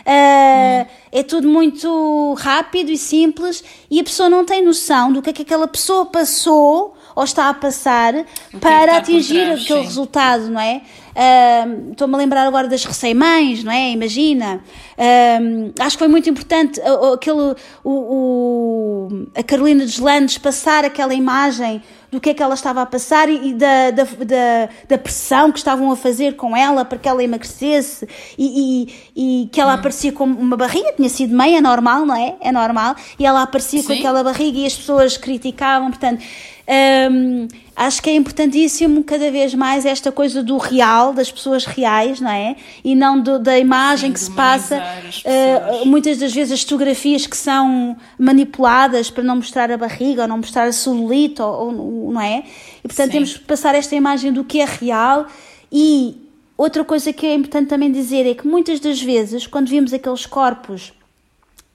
[0.07, 5.31] Uh, é tudo muito rápido e simples e a pessoa não tem noção do que
[5.31, 8.15] é que aquela pessoa passou ou está a passar
[8.61, 9.85] para atingir trás, aquele sim.
[9.85, 10.83] resultado, não é?
[11.17, 13.91] Uh, Estou-me a lembrar agora das recém-mães, não é?
[13.91, 14.61] Imagina.
[14.99, 16.79] Uh, acho que foi muito importante
[17.15, 22.55] aquele, o, o, a Carolina dos Landes passar aquela imagem do que é que ela
[22.55, 26.85] estava a passar e, da, da, da, da, pressão que estavam a fazer com ela
[26.85, 28.07] para que ela emagrecesse
[28.39, 29.77] e, e, e que ela hum.
[29.77, 32.37] aparecia com uma barriga, tinha sido meia, é normal, não é?
[32.41, 33.87] É normal, e ela aparecia Sim.
[33.87, 36.23] com aquela barriga e as pessoas criticavam, portanto.
[36.69, 42.21] Um, acho que é importantíssimo cada vez mais esta coisa do real, das pessoas reais,
[42.21, 42.57] não é?
[42.83, 44.83] E não do, da imagem Sim, que se passa.
[44.83, 50.29] Uh, muitas das vezes as fotografias que são manipuladas para não mostrar a barriga ou
[50.29, 52.45] não mostrar a celulite, ou, ou, não é?
[52.83, 53.13] E portanto Sim.
[53.13, 55.27] temos que passar esta imagem do que é real
[55.71, 56.23] e.
[56.59, 60.25] Outra coisa que é importante também dizer é que muitas das vezes, quando vimos aqueles
[60.25, 60.95] corpos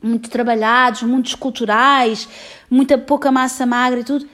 [0.01, 2.27] muito trabalhados, muito esculturais,
[2.67, 4.27] muita pouca massa magra e tudo,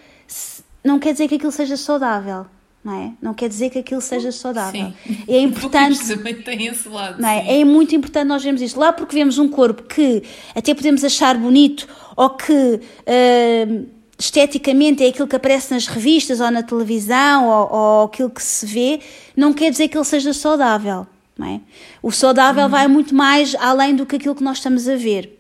[0.88, 2.46] não quer dizer que aquilo seja saudável.
[2.84, 3.12] Não, é?
[3.22, 4.94] não quer dizer que aquilo seja saudável.
[5.06, 5.18] Sim.
[5.28, 6.08] É importante.
[6.08, 7.22] também tem esse lado.
[7.22, 7.60] Não é?
[7.60, 8.80] é muito importante nós vermos isto.
[8.80, 10.24] Lá porque vemos um corpo que
[10.56, 16.50] até podemos achar bonito ou que uh, esteticamente é aquilo que aparece nas revistas ou
[16.50, 19.02] na televisão ou, ou aquilo que se vê,
[19.36, 21.06] não quer dizer que ele seja saudável.
[21.38, 21.60] Não é?
[22.02, 22.70] O saudável uhum.
[22.70, 25.38] vai muito mais além do que aquilo que nós estamos a ver.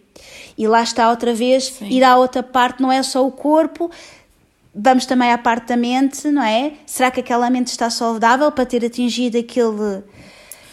[0.57, 1.87] E lá está outra vez, Sim.
[1.89, 3.91] ir à outra parte, não é só o corpo,
[4.77, 6.73] vamos também à parte da mente, não é?
[6.85, 10.03] Será que aquela mente está saudável para ter atingido aquele.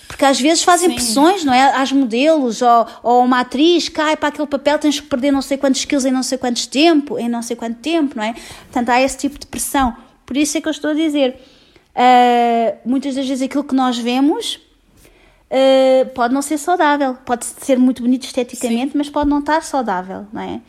[0.07, 0.95] Porque às vezes fazem Sim.
[0.97, 1.75] pressões, não é?
[1.77, 5.57] Às modelos, ou, ou uma atriz cai para aquele papel, tens que perder não sei
[5.57, 8.35] quantos quilos em não sei quantos tempo, em não sei quanto tempo, não é?
[8.35, 9.97] Portanto, há esse tipo de pressão.
[10.27, 11.41] Por isso é que eu estou a dizer,
[11.97, 14.61] uh, muitas das vezes aquilo que nós vemos
[15.51, 18.99] uh, pode não ser saudável, pode ser muito bonito esteticamente, Sim.
[18.99, 20.61] mas pode não estar saudável, não é?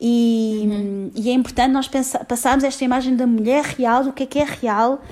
[0.00, 1.10] E, uhum.
[1.14, 1.88] e é importante nós
[2.26, 5.04] passarmos esta imagem da mulher real, do que é que é real,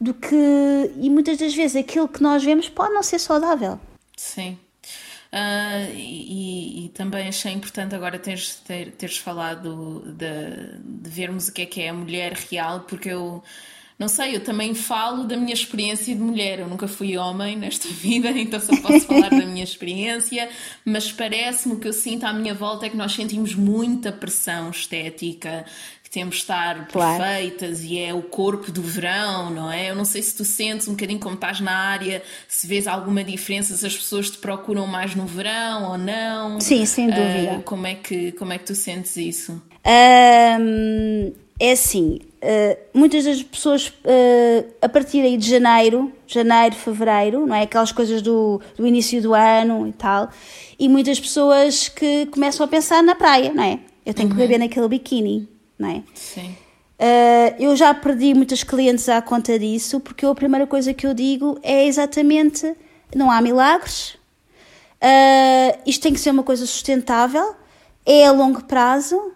[0.00, 0.36] do que.
[1.00, 3.80] E muitas das vezes aquilo que nós vemos pode não ser saudável.
[4.16, 4.56] Sim.
[5.32, 11.52] Uh, e, e, também achei importante agora teres, ter, teres falado de, de vermos o
[11.52, 13.42] que é que é a mulher real, porque eu
[13.98, 16.58] não sei, eu também falo da minha experiência de mulher.
[16.58, 20.48] Eu nunca fui homem nesta vida, então só posso falar da minha experiência,
[20.84, 25.64] mas parece-me que eu sinto à minha volta é que nós sentimos muita pressão estética,
[26.02, 27.22] que temos de estar claro.
[27.22, 29.90] perfeitas e é o corpo do verão, não é?
[29.90, 33.24] Eu não sei se tu sentes um bocadinho como estás na área, se vês alguma
[33.24, 36.60] diferença, se as pessoas te procuram mais no verão ou não.
[36.60, 37.54] Sim, sem dúvida.
[37.54, 39.60] Uh, como, é que, como é que tu sentes isso?
[40.60, 47.46] Um, é assim, uh, muitas das pessoas uh, a partir aí de janeiro, janeiro, fevereiro,
[47.46, 47.62] não é?
[47.62, 50.30] Aquelas coisas do, do início do ano e tal,
[50.78, 53.80] e muitas pessoas que começam a pensar na praia, não é?
[54.04, 54.34] Eu tenho uhum.
[54.34, 56.02] que beber naquele biquíni, não é?
[56.14, 56.54] Sim.
[56.98, 61.12] Uh, eu já perdi muitas clientes à conta disso, porque a primeira coisa que eu
[61.12, 62.74] digo é exatamente:
[63.14, 64.10] não há milagres,
[65.02, 67.54] uh, isto tem que ser uma coisa sustentável,
[68.04, 69.32] é a longo prazo,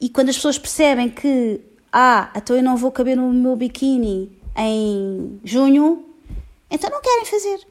[0.00, 1.60] e quando as pessoas percebem que,
[1.92, 6.04] ah, então eu não vou caber no meu biquíni em junho,
[6.70, 7.66] então não querem fazer.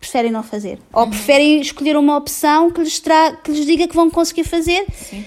[0.00, 0.78] Preferem não fazer.
[0.92, 1.10] Ou uhum.
[1.10, 4.86] preferem escolher uma opção que lhes, tra que lhes diga que vão conseguir fazer.
[4.92, 5.24] Sim.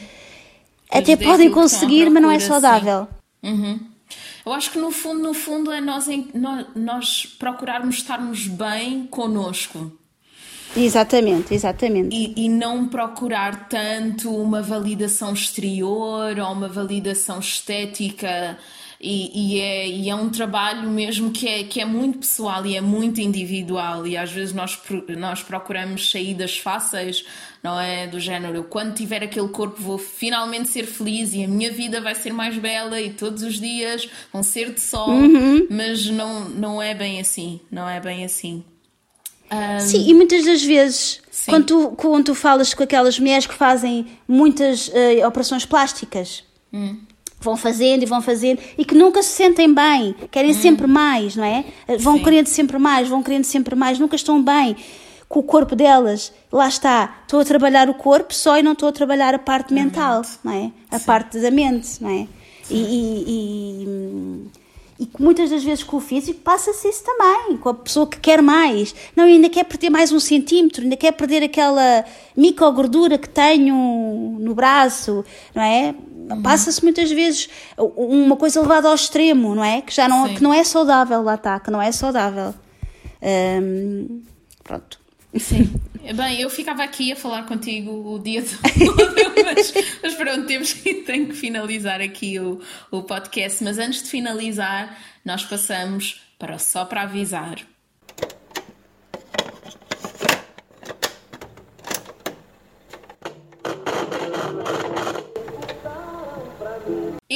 [0.89, 3.07] Até podem conseguir, mas não é saudável.
[3.41, 3.79] Uhum.
[4.45, 9.91] Eu acho que no fundo, no fundo é nós, nós, nós procurarmos estarmos bem connosco.
[10.75, 12.15] Exatamente, exatamente.
[12.15, 18.57] E, e, não procurar tanto uma validação exterior ou uma validação estética
[19.05, 22.77] E, e, é, e é um trabalho mesmo que é, que é muito pessoal e
[22.77, 24.07] é muito individual.
[24.07, 24.79] E às vezes nós,
[25.09, 27.25] nós procuramos saídas fáceis,
[27.61, 28.07] não é?
[28.07, 31.99] Do género, eu quando tiver aquele corpo vou finalmente ser feliz e a minha vida
[31.99, 35.09] vai ser mais bela e todos os dias vão ser de sol.
[35.09, 35.67] Uhum.
[35.69, 37.59] Mas não, não é bem assim.
[37.69, 38.63] Não é bem assim.
[39.53, 39.79] Um...
[39.79, 44.07] Sim, e muitas das vezes, quando tu, quando tu falas com aquelas mulheres que fazem
[44.27, 46.43] muitas uh, operações plásticas.
[46.71, 46.97] Hum
[47.43, 50.53] vão fazendo e vão fazendo e que nunca se sentem bem, querem hum.
[50.53, 51.65] sempre mais, não é?
[51.99, 52.23] Vão Sim.
[52.23, 54.77] querendo sempre mais, vão querendo sempre mais, nunca estão bem
[55.27, 56.31] com o corpo delas.
[56.51, 59.73] Lá está, estou a trabalhar o corpo só e não estou a trabalhar a parte
[59.73, 60.71] mental, não é?
[60.89, 61.05] A Sim.
[61.05, 62.27] parte da mente, não é?
[62.69, 64.47] E, e, e,
[64.99, 68.41] e, muitas das vezes com o físico passa-se isso também, com a pessoa que quer
[68.41, 68.93] mais.
[69.15, 74.37] Não, ainda quer perder mais um centímetro, ainda quer perder aquela micro gordura que tenho
[74.39, 75.95] no braço, não é?
[76.29, 76.41] Uhum.
[76.41, 79.81] Passa-se muitas vezes uma coisa levada ao extremo, não é?
[79.81, 82.53] Que já não, que não é saudável, lá está, que não é saudável.
[83.21, 84.21] Hum,
[84.63, 85.02] pronto.
[85.39, 85.73] Sim.
[86.15, 90.95] Bem, eu ficava aqui a falar contigo o dia todo, mas, mas pronto, temos que,
[90.95, 92.61] tenho que finalizar aqui o,
[92.91, 93.63] o podcast.
[93.63, 97.55] Mas antes de finalizar, nós passamos para só para avisar.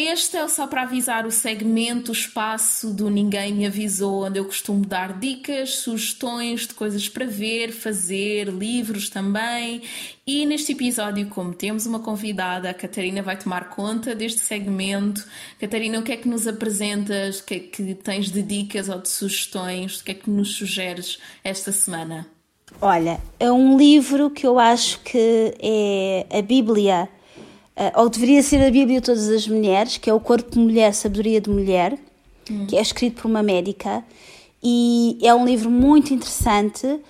[0.10, 4.45] Este é só para avisar o segmento, o espaço do Ninguém Me Avisou, onde eu
[4.45, 9.82] costumo dar dicas, sugestões de coisas para ver, fazer, livros também.
[10.26, 15.28] E neste episódio, como temos uma convidada, a Catarina vai tomar conta deste segmento.
[15.60, 17.41] Catarina, o que é que nos apresentas?
[17.41, 19.99] O que é que tens de dicas ou de sugestões?
[19.99, 22.26] O que é que nos sugeres esta semana?
[22.82, 27.10] Olha, é um livro que eu acho que é a Bíblia
[27.95, 30.93] ou deveria ser a Bíblia de todas as mulheres, que é o Corpo de Mulher,
[30.93, 31.97] Sabedoria de Mulher,
[32.49, 32.65] hum.
[32.67, 34.03] que é escrito por uma médica,
[34.63, 37.01] e é um livro muito interessante, uh,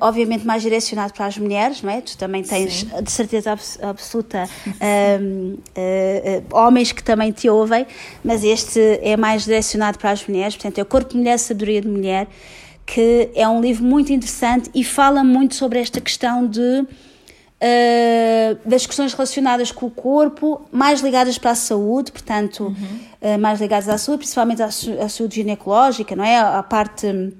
[0.00, 2.00] obviamente mais direcionado para as mulheres, não é?
[2.00, 3.02] Tu também tens, Sim.
[3.02, 7.86] de certeza absoluta, uh, homens que também te ouvem,
[8.24, 11.80] mas este é mais direcionado para as mulheres, portanto é o Corpo de Mulher, Sabedoria
[11.80, 12.26] de Mulher,
[12.84, 16.84] que é um livro muito interessante e fala muito sobre esta questão de
[17.62, 23.34] uh, das questões relacionadas com o corpo, mais ligadas para a saúde, portanto, uhum.
[23.34, 26.38] uh, mais ligadas à saúde, principalmente à, à, saúde ginecológica, não é?
[26.38, 27.32] A parte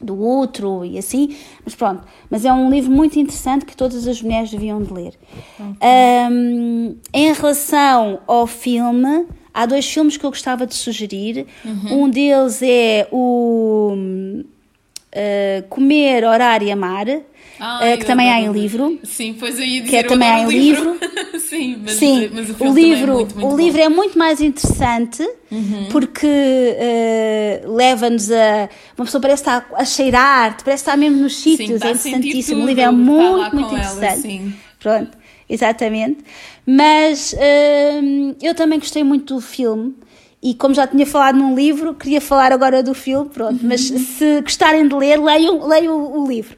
[0.00, 2.04] do útero e assim, mas pronto.
[2.30, 5.14] Mas é um livro muito interessante que todas as mulheres deviam de ler.
[5.54, 5.88] Okay.
[6.30, 11.46] Um, em relação ao filme, há dois filmes que eu gostava de sugerir.
[11.64, 12.04] Uhum.
[12.04, 14.44] Um deles é o
[15.14, 17.06] uh, Comer, Orar e Amar,
[17.58, 18.98] Ai, uh, que também há em livro.
[19.04, 20.98] Sim, pois eu ia dizer que é também há em livro.
[21.38, 24.40] Sim, mas, Sim, mas o, o livro, é muito, muito o livro é muito mais
[24.40, 25.88] interessante uhum.
[25.90, 31.70] porque uh, leva-nos a uma pessoa parece estar a cheirar, parece estar mesmo nos sítios,
[31.82, 32.64] é interessantíssimo.
[32.64, 34.36] O livro é muito, muito interessante.
[34.36, 36.18] Ela, Pronto, exatamente.
[36.66, 37.34] Mas
[38.42, 39.94] eu também gostei muito do filme.
[40.44, 43.60] E como já tinha falado num livro, queria falar agora do filme, pronto.
[43.62, 46.54] Mas se gostarem de ler, leiam, leiam o, o livro.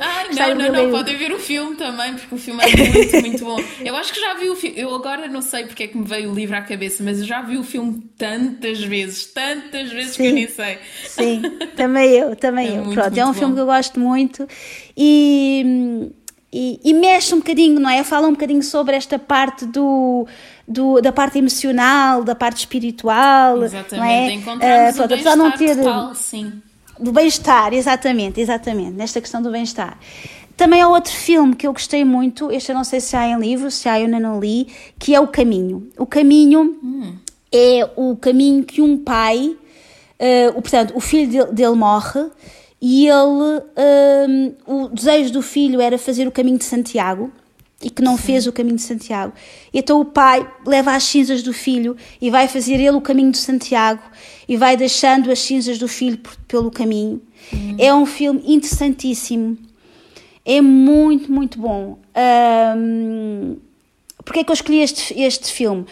[0.00, 3.44] Ah, não, não, não, podem ver o filme também, porque o filme é muito, muito
[3.44, 3.62] bom.
[3.84, 6.04] Eu acho que já vi o filme, eu agora não sei porque é que me
[6.04, 10.16] veio o livro à cabeça, mas eu já vi o filme tantas vezes, tantas vezes
[10.16, 10.78] sim, que eu nem sei.
[11.06, 11.42] Sim,
[11.76, 12.84] também eu, também é eu.
[12.86, 13.34] Muito, pronto, muito é um bom.
[13.34, 14.48] filme que eu gosto muito
[14.96, 16.10] e,
[16.52, 18.02] e, e mexe um bocadinho, não é?
[18.02, 20.26] Fala um bocadinho sobre esta parte do
[20.68, 23.64] do, da parte emocional, da parte espiritual.
[23.64, 24.90] Exatamente, não é?
[24.90, 26.52] uh, pronto, apesar não ter total, sim.
[27.00, 29.98] Do bem-estar, exatamente, exatamente, nesta questão do bem-estar.
[30.56, 33.38] Também há outro filme que eu gostei muito, este eu não sei se há em
[33.38, 34.66] livro, se há eu não li,
[34.98, 35.88] que é O Caminho.
[35.96, 37.14] O Caminho hum.
[37.52, 42.26] é o caminho que um pai, uh, portanto, o filho dele, dele morre
[42.82, 47.30] e ele, uh, o desejo do filho era fazer o caminho de Santiago
[47.82, 48.22] e que não Sim.
[48.22, 49.32] fez o caminho de Santiago.
[49.72, 53.38] Então o pai leva as cinzas do filho e vai fazer ele o caminho de
[53.38, 54.02] Santiago
[54.48, 57.20] e vai deixando as cinzas do filho por, pelo caminho.
[57.52, 57.76] Uhum.
[57.78, 59.56] É um filme interessantíssimo.
[60.44, 61.98] É muito, muito bom.
[62.76, 63.56] Um,
[64.28, 65.86] Porquê é que eu escolhi este, este filme?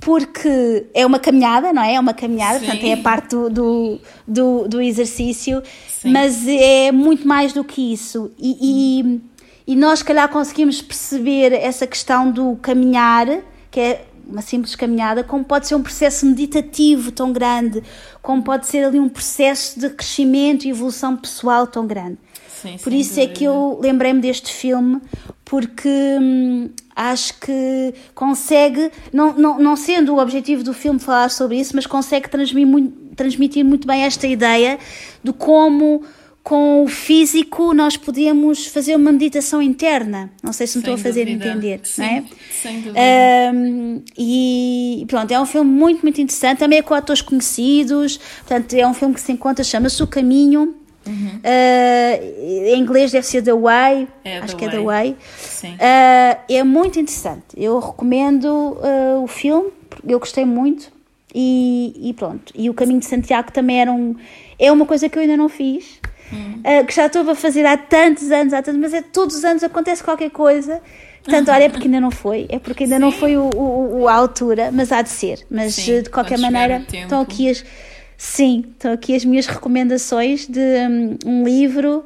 [0.00, 1.94] Porque é uma caminhada, não é?
[1.94, 2.64] É uma caminhada, Sim.
[2.64, 6.10] portanto é a parte do, do, do, do exercício, Sim.
[6.10, 8.32] mas é muito mais do que isso.
[8.38, 9.20] E, e
[9.66, 13.26] e nós, se calhar, conseguimos perceber essa questão do caminhar,
[13.70, 17.82] que é uma simples caminhada, como pode ser um processo meditativo tão grande,
[18.20, 22.18] como pode ser ali um processo de crescimento e evolução pessoal tão grande.
[22.48, 23.44] Sim, Por isso é que dúvida.
[23.44, 25.00] eu lembrei-me deste filme,
[25.44, 31.58] porque hum, acho que consegue, não, não, não sendo o objetivo do filme falar sobre
[31.58, 34.78] isso, mas consegue transmitir muito, transmitir muito bem esta ideia
[35.22, 36.04] de como
[36.42, 40.30] com o físico nós podemos fazer uma meditação interna.
[40.42, 41.48] Não sei se me Sem estou a fazer dúvida.
[41.48, 42.24] entender, Sim, não é?
[42.50, 43.00] sem dúvida.
[43.54, 46.58] Um, e pronto, é um filme muito, muito interessante.
[46.58, 48.18] Também é com atores conhecidos.
[48.38, 50.76] Portanto, é um filme que se encontra, chama-se O Caminho.
[51.04, 54.08] Uh, em inglês deve ser The Way.
[54.24, 55.16] É Acho The que é The Way.
[55.62, 55.72] Way.
[55.74, 57.44] Uh, é muito interessante.
[57.56, 59.70] Eu recomendo uh, o filme.
[60.06, 60.90] Eu gostei muito.
[61.34, 62.52] E, e pronto.
[62.54, 64.14] E o Caminho de Santiago também era um,
[64.58, 65.98] é uma coisa que eu ainda não fiz.
[66.34, 69.44] Uh, que já estou a fazer há tantos anos, há tantos, mas é todos os
[69.44, 70.80] anos acontece qualquer coisa.
[71.22, 74.12] Portanto, olha, é porque ainda não foi, é porque ainda não foi o, o- a
[74.14, 75.38] altura, mas há de ser.
[75.50, 77.64] Mas Sim, de qualquer maneira, estão aqui as.
[78.18, 82.04] Sim, estão aqui as minhas recomendações de um, um livro,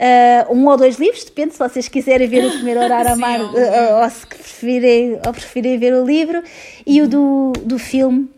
[0.00, 3.20] uh, um ou dois livros, depende se vocês quiserem ver o primeiro horário a Sim,
[3.20, 6.42] mar, ou um uh, ou se preferirem, ou preferirem ver o livro,
[6.86, 8.28] e o do, do filme,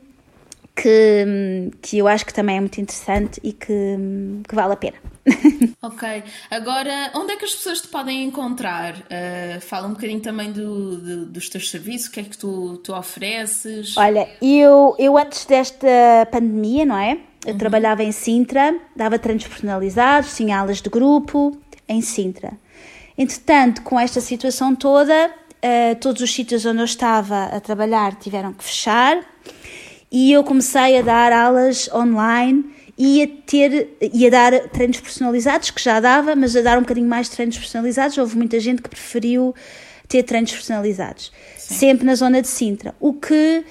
[0.77, 3.97] que, que eu acho que também é muito interessante e que,
[4.49, 4.97] que vale a pena.
[5.83, 8.95] Ok, agora onde é que as pessoas te podem encontrar?
[8.97, 12.79] Uh, fala um bocadinho também do, do- dos teus serviços, o que é que tu,
[12.79, 13.97] tu ofereces?
[13.97, 15.87] Olha, eu, eu antes desta
[16.31, 17.19] pandemia, não é?
[17.45, 21.57] Eu trabalhava em Sintra, dava treinos personalizados, tinha aulas de grupo
[21.89, 22.53] em Sintra.
[23.17, 25.31] Entretanto, com esta situação toda,
[25.63, 29.21] eh, todos os sítios onde eu estava a trabalhar tiveram que fechar
[30.11, 32.65] e eu comecei a dar aulas online
[32.99, 36.83] e a ter e a dar treinos personalizados que já dava, mas a dar um
[36.83, 38.17] bocadinho mais de treinos personalizados.
[38.17, 39.55] Houve muita gente que preferiu
[40.09, 43.65] ter treinos personalizados, sempre na zona de Sintra, o que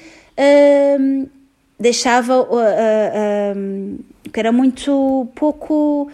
[0.99, 1.27] hum,
[1.79, 3.99] deixava uh, uh, um,
[4.31, 6.09] que era muito pouco,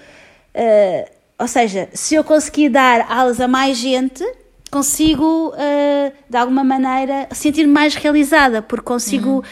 [0.56, 4.24] uh, ou seja, se eu conseguir dar aulas a mais gente
[4.72, 9.44] consigo uh, de alguma maneira sentir-me mais realizada porque consigo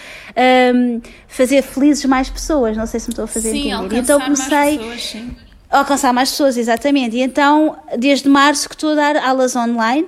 [0.74, 2.78] um, fazer felizes mais pessoas.
[2.78, 3.98] Não sei se me estou a fazer Sim, entender.
[3.98, 5.36] Então mais comecei pessoas, sim.
[5.70, 7.18] a alcançar mais pessoas exatamente.
[7.18, 10.08] E então desde março que estou a dar aulas online.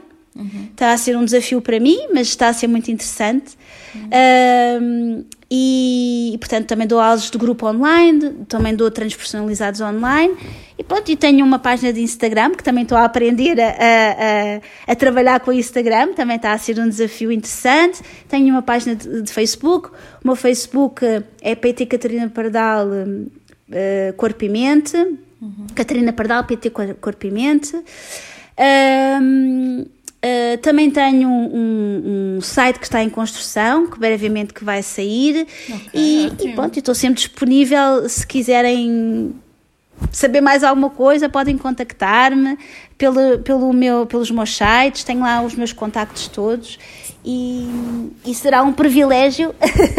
[0.71, 3.57] Está a ser um desafio para mim mas está a ser muito interessante.
[3.93, 3.99] Um,
[5.19, 10.33] e, e, portanto também dou aulas de grupo online também dou treinos personalizados online
[10.81, 14.91] e pronto, e tenho uma página de Instagram que também estou a aprender a, a,
[14.91, 18.01] a, trabalhar com o Instagram, também está a ser um desafio interessante.
[18.27, 19.93] Tenho uma página de, de Facebook, o
[20.25, 21.05] meu Facebook
[21.39, 24.97] é PT Catarina Pardal uh, Corpo e Mente,
[25.75, 27.75] Catarina Pardal PT Cor- Corpo e Mente.
[28.57, 29.85] Um,
[30.23, 35.47] Uh, também tenho um, um site que está em construção, que brevemente que vai sair.
[35.93, 36.51] e, ótimo.
[36.51, 39.33] e pronto, estou sempre disponível se quiserem
[40.11, 42.57] saber mais alguma coisa, podem contactar-me
[42.97, 46.77] pelo, pelo meu, pelos meus sites, tenho lá os meus contactos todos
[47.23, 49.53] e, e será um privilégio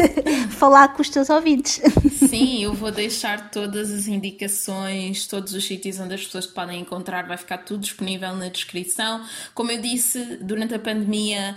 [0.50, 1.80] falar com os teus ouvintes.
[2.12, 6.80] Sim, eu vou deixar todas as indicações, todos os sítios onde as pessoas te podem
[6.80, 9.24] encontrar, vai ficar tudo disponível na descrição.
[9.54, 11.54] Como eu disse, durante a pandemia,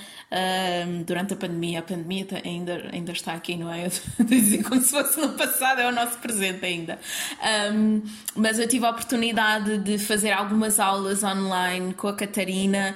[1.06, 3.88] durante a pandemia, a pandemia tá- ainda, ainda está aqui, não é?
[4.20, 7.00] Dizer como se fosse no passado, é o nosso presente ainda.
[7.42, 8.02] Ahm,
[8.36, 12.96] mas eu tive a oportunidade de fazer algumas aulas online com a Catarina.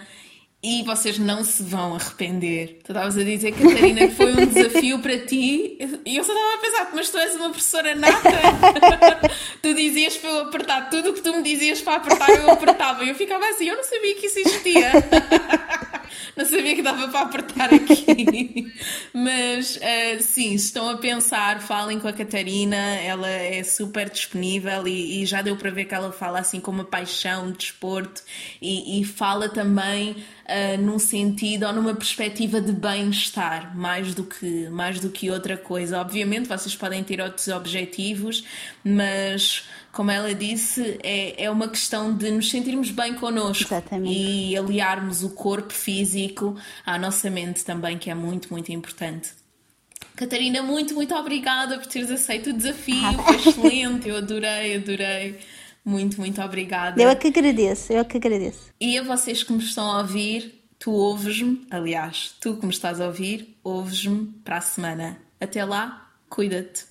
[0.61, 2.79] E vocês não se vão arrepender.
[2.83, 5.77] Tu estavas a dizer, Catarina, que foi um desafio para ti.
[6.05, 8.29] E eu só estava a pensar, mas tu és uma professora nata.
[9.61, 13.05] tu dizias para eu apertar tudo o que tu me dizias para apertar, eu apertava.
[13.05, 14.91] E eu ficava assim, eu não sabia que isso existia.
[16.35, 18.71] não sabia que dava para apertar aqui.
[19.13, 24.87] Mas uh, sim, se estão a pensar, falem com a Catarina, ela é super disponível
[24.87, 28.21] e, e já deu para ver que ela fala assim com uma paixão de desporto
[28.61, 34.69] e, e fala também uh, num sentido ou numa perspectiva de bem-estar, mais do que
[34.69, 35.99] mais do que outra coisa.
[35.99, 38.43] Obviamente, vocês podem ter outros objetivos,
[38.83, 39.67] mas
[39.99, 44.09] como ela disse, é, é uma questão de nos sentirmos bem connosco Exatamente.
[44.09, 49.31] e aliarmos o corpo físico à nossa mente também, que é muito, muito importante.
[50.15, 55.37] Catarina, muito, muito obrigada por teres aceito o desafio, foi excelente, eu adorei, adorei.
[55.83, 57.01] Muito, muito obrigada.
[57.01, 58.73] Eu é que agradeço, eu é que agradeço.
[58.79, 63.01] E a vocês que me estão a ouvir, tu ouves-me, aliás, tu que me estás
[63.01, 65.19] a ouvir, ouves-me para a semana.
[65.41, 66.88] Até lá, cuida-te.